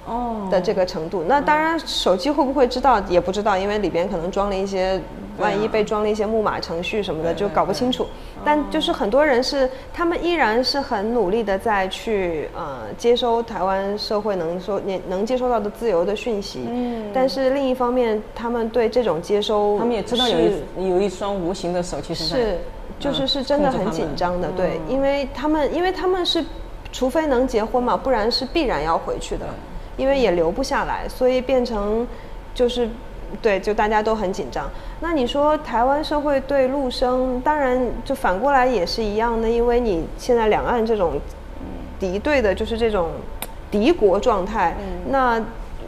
[0.07, 4.99] 哦，的这个程度，那当然手机会不会知道也不知道，因为里边可能装了一些，
[5.37, 8.07] 万一被装了一些木马程序什么的，就搞不清楚。
[8.45, 16.65] 但就是很多人是，他们依然是很努力的在去呃接收台湾社会能说能能接收到的自由的讯息。
[16.69, 17.05] 嗯。
[17.13, 22.57] 但是另一方面，他们对这种接收，他们也知道有一有一双无形的手，其实是
[22.99, 26.43] 就是是真的很紧张的，对，因为他们因为他们是，
[26.91, 29.45] 除非能结婚嘛，不然是必然要回去的。
[29.97, 32.07] 因为也留不下来，所以变成
[32.55, 32.87] 就是，
[33.41, 34.69] 对，就大家都很紧张。
[34.99, 41.13] 那你说台湾社会对陆生，当然就反过来也是一样的，因为你现在两岸这种
[41.99, 43.09] 敌对的，就是这种
[43.69, 44.75] 敌国状态，
[45.09, 45.41] 那。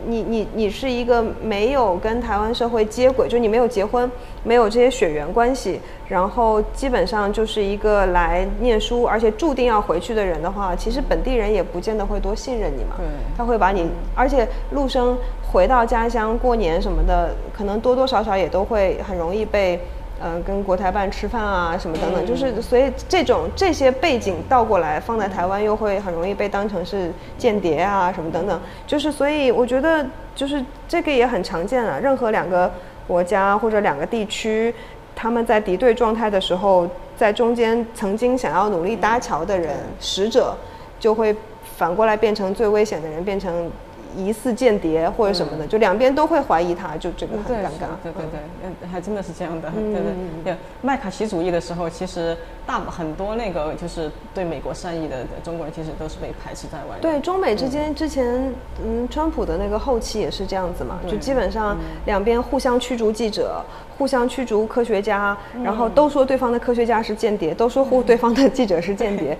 [0.03, 4.09] 你你你是一个没有跟台湾社会接轨，就你没有结婚，
[4.43, 12.95] 没有这些血缘关系，然后基本上就是一个来念书，而且注定要回去的人的话，其实本地人也不见得会多信任你嘛。
[12.97, 13.05] 对，
[13.37, 15.15] 他会把你，而且陆生
[15.51, 19.79] 回到家乡过年什么的，可能多多少少也都会很容易被。
[20.23, 31.97] 呃，跟国台办吃饭啊，什么等等，就是所以这种这些背景倒过来放在台湾，又会很容易被当成是间谍啊，什么等等，就是所以我觉得就是这个也很常见啊。
[31.97, 32.71] 任何两个
[33.07, 34.71] 国家或者两个地区，
[35.15, 36.87] 他们在敌对状态的时候，
[37.17, 40.55] 在中间曾经想要努力搭桥的人，使者
[40.99, 43.71] 就会反过来变成最危险的人，变成。
[44.15, 47.87] 疑似间谍或者什么的，就两边都会怀疑他，就这个很尴尬。
[48.03, 49.69] 对对对，嗯，还真的是这样的。
[49.69, 50.01] 对对
[50.43, 56.97] 对，麦卡锡主义的时候，其实大很多那个就是对美国善意的中国人，其实都是被排斥在外。
[57.01, 58.53] 对中美之间，之前
[58.83, 63.63] 嗯，川普的那个后期也是这样子嘛，就基本上两边互相驱逐记者，
[63.97, 69.37] 互相驱逐科学家，然后都说对方的科学家是间谍，都说互对方的记者是间谍。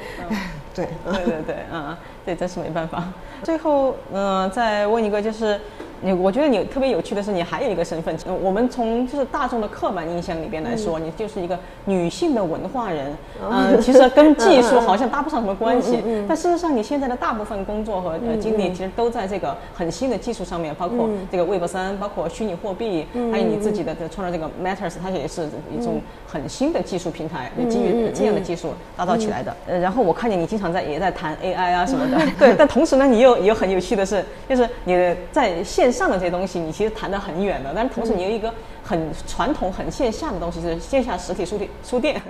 [0.74, 3.04] 对对对对，嗯，对真是没办法。
[3.44, 5.60] 最后，嗯，再问一个，就是
[6.02, 8.16] 你，我觉得你特别有趣的是，你还有一个身份。
[8.42, 13.14] 我们从就是大众的刻板印象里边来说，你就是一个女性的文化人。
[13.42, 16.04] 嗯，其实跟技术好像搭不上什么关系。
[16.28, 29.56] 但事实上，你现在的大部分工作和呃经历其实都在这个很新的技术上面，包括这个 Web 三，包括虚拟货币，还有你自己的创造这个 Matters，它也是一种很新的技术平台，基于这样的技术打造起来的。
[29.68, 32.18] 呃，然后我看见你经常在也在谈 AI 啊什么的。
[32.40, 41.70] 对， 但同时呢，你又也很有趣的是，就是你在线上的这些东西，你其实谈得很远的，但是同时你有一个很传统、很线下的东西，是线下实体书店。
[41.84, 42.22] 书店，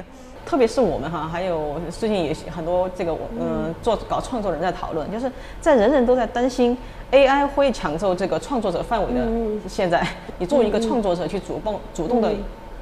[0.45, 6.78] 特别是我们哈，还有最近也很多这个嗯做搞创作人在讨论，就是在人人都在担心
[7.12, 9.22] AI 会抢走这个创作者范围的
[9.68, 10.05] 现在，
[10.39, 12.32] 你作为一个创作者去主动主动的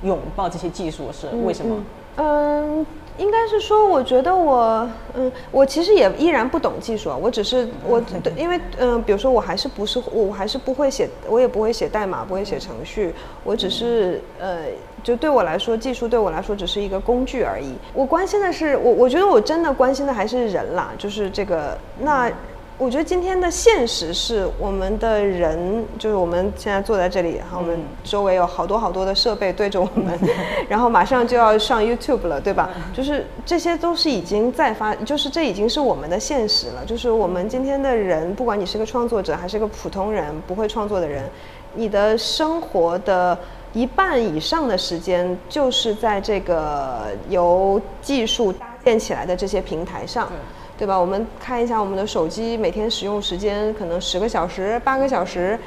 [0.04, 1.76] 拥抱这些技术是为什么？
[2.18, 2.86] 嗯。
[3.20, 7.18] 应该是说，我觉得我，嗯，我其实也依然不懂技术啊。
[7.22, 8.02] 我只是我，
[8.36, 13.14] 因为，嗯，比如说，我还是不是，我还是不会写，我也不会写代码，不会写程序。
[13.44, 14.60] 我只是，呃，
[15.04, 17.74] 就对我来说，技术对我来说只是一个工具而已。
[17.94, 22.32] 我关心的是，我我觉得我真的关心的还是人啦，就是这个那。
[22.80, 30.18] 我觉得今天的现实是我们的人，就是我们现在坐在这里，然后我们周围有好多好多的设备对着我们，
[30.70, 32.70] 然后马上就要上 YouTube 了，对吧？
[32.94, 36.86] 就是这些都是已经在发，就是这已经是我们的现实了。
[36.86, 41.30] 就是我们今天的人，不管你是个创作者还是个普通人，不会创作的人，
[41.76, 43.38] 你的生活的
[43.74, 50.32] 一半以上的时间就是在这个由技术搭建起来的这些平台上。
[50.80, 50.98] 对吧？
[50.98, 55.60] 我们看一下我们的手机每天使用时间，可能十个小时、八个小时。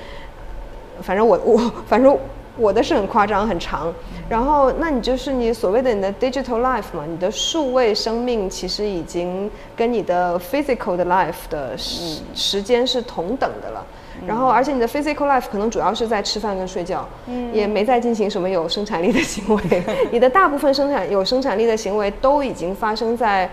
[1.02, 2.16] 反正我我反正
[2.56, 3.92] 我的是很夸张很长，
[4.28, 13.84] 然后那你就是你所谓的你的 digital life 嘛，你的数位生命其实已经跟你的 physical 的 life 的时时间是同等的了。
[14.26, 17.08] 然后，而且你的 physical life 可能主要是在吃饭跟睡觉，
[17.52, 19.82] 也没在进行什么有生产力的行为。
[20.12, 23.50] 你的大部分生产有生产力的行为都已经发生在，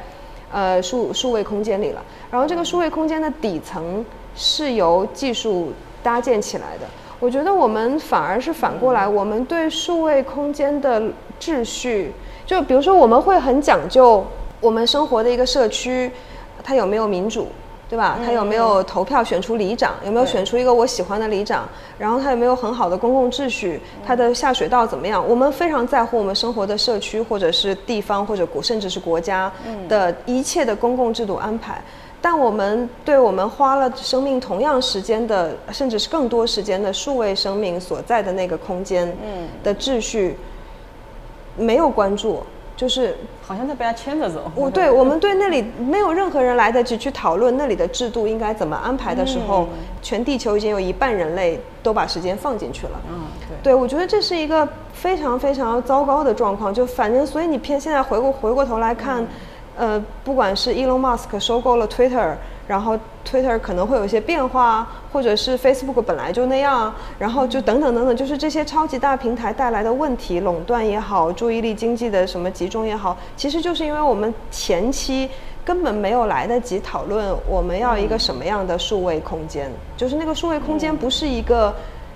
[0.51, 2.03] 呃数数位空间里了。
[2.31, 6.85] 然后这个数位空间的底层是由技术搭建起来的。
[7.19, 11.01] 我觉得我们反而是反过来，我们对数位空间的
[11.39, 12.13] 秩序，
[12.45, 14.25] 就比如说我们会很讲究
[14.61, 16.09] 我们生活的一个社区，
[16.63, 17.47] 它有没有民主。
[17.89, 18.19] 对吧？
[18.23, 19.95] 他有没有投票选出里长？
[20.05, 21.67] 有没有选出一个我喜欢的里长？
[21.97, 23.81] 然后他有没有很好的公共秩序？
[24.05, 25.27] 他的下水道怎么样？
[25.27, 29.51] 我们非常在乎我们生活的社区，或者是地方，或者国，甚至是国家
[29.87, 31.81] 的一切的公共制度安排。
[32.21, 39.11] 但我们对我们花了生命同样时间的，甚至是更多时间的数位生命所在的那个空间
[39.63, 40.37] 的秩序
[41.57, 42.43] 没有关注。
[42.79, 43.13] 就是
[43.45, 44.49] 好像在被他牵着走。
[44.55, 49.67] 我对 我们对那里没有任何人来得及去讨论那里的制度应该怎么安排的时候，
[50.01, 53.01] 全地球已经有一半人类都把时间放进去了。
[53.11, 53.23] 嗯，
[53.61, 53.73] 对。
[53.73, 56.73] 对，我觉得这是一个非常非常糟糕的状况。
[56.73, 59.27] 就反正，所以你偏现在回过回过头来看，
[59.75, 62.35] 呃，不管是 Elon Musk 收购了 Twitter。
[62.69, 62.95] 然后
[63.27, 75.27] Twitter 可能会有一些变化，或者是 Facebook 本来就那样，然后就等等等等，就是这些超级大平台带来的问题，垄断也好，注意力经济的什么集中也好，其实就是因为我们前期
[75.65, 81.73] 根本没有来得及讨论我们要一个什么样的数位空间，就是那个数位空间不是一个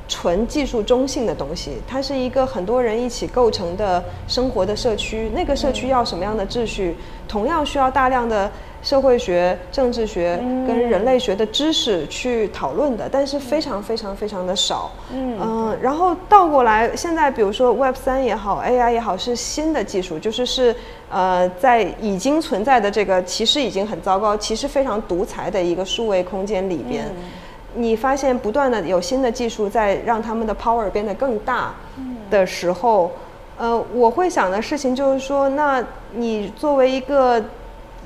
[0.07, 6.95] 纯技术中性的东西，它是一个很多人一起构成的生活的社区，那个社区要什么样的秩序，
[7.27, 8.51] 同样需要大量的。
[8.83, 10.37] 社会学、政治学
[10.67, 14.91] 跟人类学的知识去讨论的，但是非常非常非常的少。
[15.13, 20.75] 嗯，然后倒过来，现在比如说 Web 三也好，AI 也好，是新的技术，就是是
[21.09, 27.05] 呃，在已经存在的这个其实已经很糟糕、其实非常独裁的一个数位空间里边，
[27.75, 31.73] 你发现不断的有新的技术在让他们的 power 变得更大
[32.29, 33.11] 的时候，
[33.57, 37.43] 呃，我会想的事情就是说，那你作为一个。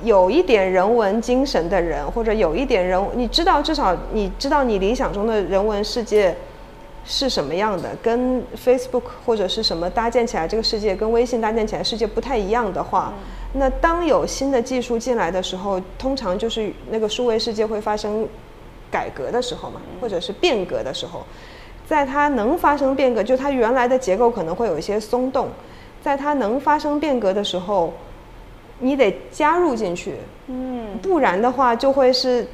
[0.04, 6.32] 有一点人文精神的人，或者有一点人，你知道，至少你知道你理想中的人文世界
[7.04, 13.12] 是什么样的，跟 Facebook 或者是什么搭建起来这个世界，跟微信搭建起来世界不太一样的话，
[13.54, 18.24] 那当有新的技术进来的时候，通常就是那个数位世界会发生
[18.90, 21.24] 改革的时候嘛，或者是变革的时候，
[21.86, 25.48] 在它能发生变革，就它原来的结构可能会有一些松动，
[26.02, 27.92] 在它能发生变革的时候。
[28.80, 30.14] 你得加入进去，
[30.46, 32.46] 嗯，不然的话就会是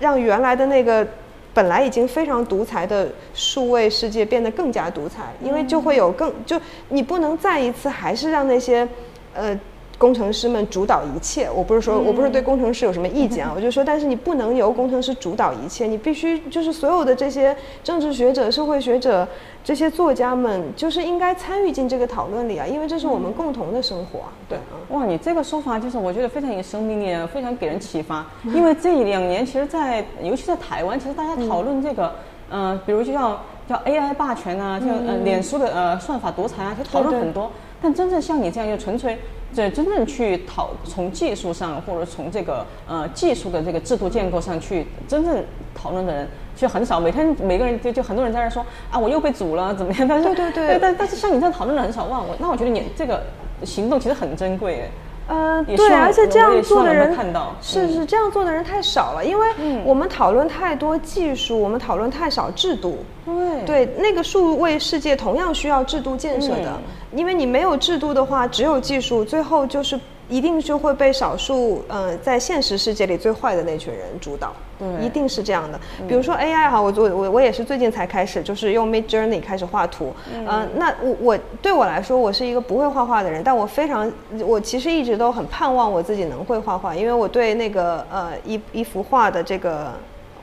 [0.00, 1.06] 让原来的那个
[1.54, 8.88] 本来已经非常独裁的数位世界变得更加独裁，因为就会有更就你不能再一次还是让那些
[9.32, 9.56] 呃。
[10.00, 19.28] 工程师们主导一切，我不是说我不是对工程师有什么意见啊， 我就说，但是你不能由工程师主导一切，你必须就是所有的这些政治学者、社会学者、
[19.62, 24.20] 这些作家们，就是应该参与进这个讨论里啊，因为这是我们共同的生活。
[24.48, 24.56] 对，
[24.88, 28.24] 哇，你这个说法就是我觉得非常有生命力，非常给人启发。
[28.54, 32.10] 因为这两年，其实，在尤其在台湾，其实大家讨论这个，
[32.50, 33.38] 嗯，比如就叫
[33.68, 37.50] 叫 AI 霸权啊，叫呃脸书的呃算法独裁啊，就讨论很多。
[37.82, 39.18] 但真正像你这样，就纯粹
[39.52, 45.44] 在真正去讨从技术上，或者从这个呃技术的这个制度建构上去真正
[45.74, 47.00] 讨论的人，其实很少。
[47.00, 50.06] 每天每个人就就很多人在那说啊，我又被组了怎么样？
[50.06, 52.04] 但是对对对，但但是像你这样讨论的很少。
[52.04, 53.22] 哇，我那我觉得你这个
[53.64, 54.90] 行动其实很珍贵哎。
[55.30, 57.16] 呃，对，而且这样做的人
[57.62, 59.46] 是是这样做的人太少了，因为
[59.84, 62.98] 我们讨论太多技术，我们讨论太少制度。
[63.24, 66.72] 对对，那个数位世界同样需要制度建设的，
[67.14, 69.98] 因为你没有制度的话，只有技术，最后就是。
[70.30, 74.52] 一定就会被少数，呃，在现实世界里最坏的那群人主导，
[75.02, 75.78] 一定是这样的。
[76.08, 80.14] 比如说 AI 哈，我我我我也是最近才开始，就是用 Mid Journey 开始画图。
[80.32, 84.10] 嗯，那我我对我来说，我是一个不会画画的人，但我非常，
[84.46, 89.92] 我其实一直都很盼望我自己能会画画，因为我对那个呃一一幅画的这个，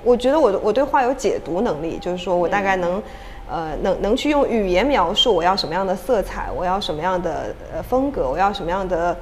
[0.04, 3.02] 我觉得我我对画有解读能力，就是说我大概能，
[3.50, 9.16] 呃，能能去用语言描述我要什么样的色彩，我要什么样的呃风格，我要什么样的。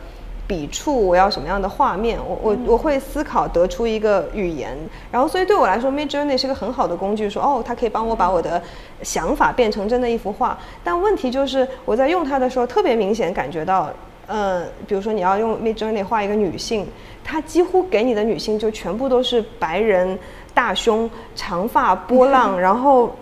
[0.48, 2.20] 笔触，我要什么样的画面？
[2.24, 4.78] 我我我会思考得出一个语言，
[5.12, 7.30] 然后所以对我来说，Mid Journey 是个很好的工具。
[7.30, 8.62] 说哦，它可以帮我把我的
[9.02, 10.58] 想法变成真的一幅画。
[10.84, 13.90] 但问题就是我在用它的时候，特别明显感觉到，
[14.28, 16.88] 呃，比如说你要用 Mid Journey 画一个女性，
[17.24, 20.18] 它几乎给你的女性就全部都是白人、
[20.54, 23.16] 大胸、长发波浪， 然后。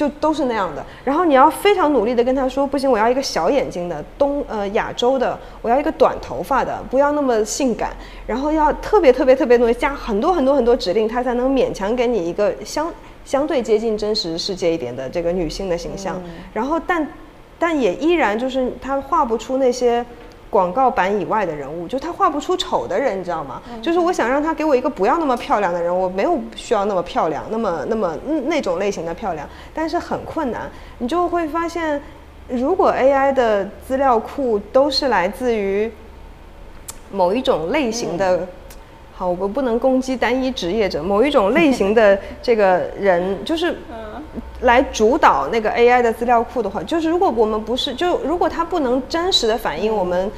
[0.00, 0.82] 就都是那样的。
[1.04, 7.90] 然后你要非常努力的跟他说，不行，我要一个小眼睛的东呃亚洲的，我要一个短头发的，不要那么性感，
[8.26, 12.90] 然后要特别特别特别努力加很多很多很多指令，他才能勉强给你一个相
[13.26, 16.18] 相对接近真实世界一点的这个女性的形象。
[16.54, 17.06] 然后但
[17.58, 20.02] 但也依然就是他画不出那些。
[20.50, 23.62] 广告版以外的人物，就他画不出丑的人，你知道吗？
[23.80, 30.68] 就是我想让他给我一个不要那么漂亮的人，我没有需要那么漂亮，那么那么那种类型的漂亮，但是很困难。
[30.98, 32.02] 你就会发现，
[32.48, 35.90] 如果 AI 的资料库都是来自于
[37.12, 38.46] 某一种类型的，
[39.14, 43.76] 好，我不能攻击单一职业者，某一种类型的这个人，就是。
[44.62, 50.30] 来主导那个 AI 的资料库的话，就是如果我们不是，就如果它不能真实的反映我们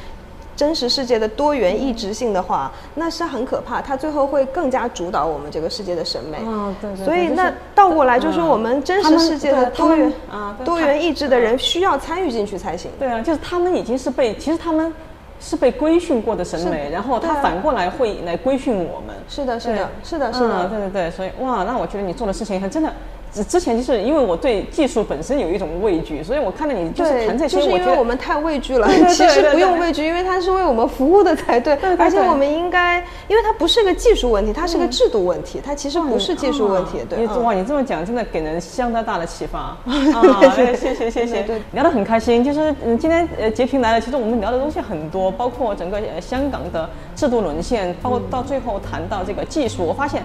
[0.55, 3.81] 真实世界的多元异质性的话，那是很可怕。
[3.81, 6.37] 它最后会更加主导我们这个世界的审美。
[6.39, 7.05] 啊，对对。
[7.05, 12.91] 所以那倒过来就是我们真实世界的多元啊多元异质的人需要参与进去才行。
[12.99, 14.93] 对啊，就是他们已经是被，其实他们
[15.41, 19.17] 是被规训过的审美，然后他反过来会来规训我们。
[19.29, 20.69] 是的，是的，是的，是的。
[20.69, 22.93] 对对对，所以哇，那我觉得你做的事情还真的。
[23.33, 28.87] 之之前就是因为我对技术本身有一种畏惧，所以我看到你就是谈这些，就是因为我们太畏惧了。
[29.09, 31.75] 其实不用畏惧，因为它是为我们服务的才对。
[31.99, 36.99] 而且我们应该，因为它不是个技术问题，它是个制度问题，它其实不是技术问题。
[37.09, 39.59] 对，哇，你这么讲真的给人相当大的启发。
[39.87, 42.45] 啊，谢谢谢谢，聊得很开心。
[42.45, 50.23] 就是嗯，今天呃截屏来了，其实我们聊的东西很多，包括整个香港的制度沦陷，包括到最后谈到这个技术，我发现。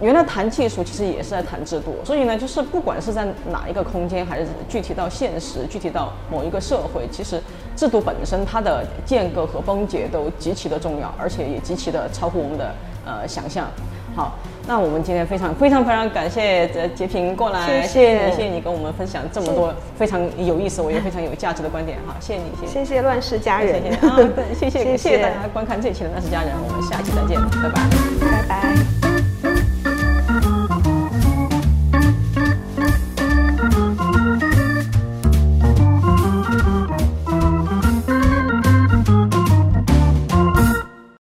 [0.00, 7.42] 原来谈技术其实也是在谈制度，所以呢，就是不管是在哪一个空间，还是具体到现实，具体到某一个社会，其实
[7.74, 12.72] 制度本身它的间隔和崩解都极其的重要，而且也极其的超乎我们的
[13.04, 13.66] 呃想象。
[14.14, 14.36] 好，
[14.66, 21.98] 那我们今天非常非常非常感谢这截屏过来，谢谢你，谢谢你跟我们分享这么多非常有意思，我觉得非常有价值的观点。
[22.06, 24.18] 哈，谢谢你，谢谢乱世佳人，谢谢啊，
[24.58, 27.88] 谢谢谢谢大家观看这一期的乱世佳人，我们下期再见，拜拜，
[28.20, 28.97] 拜拜。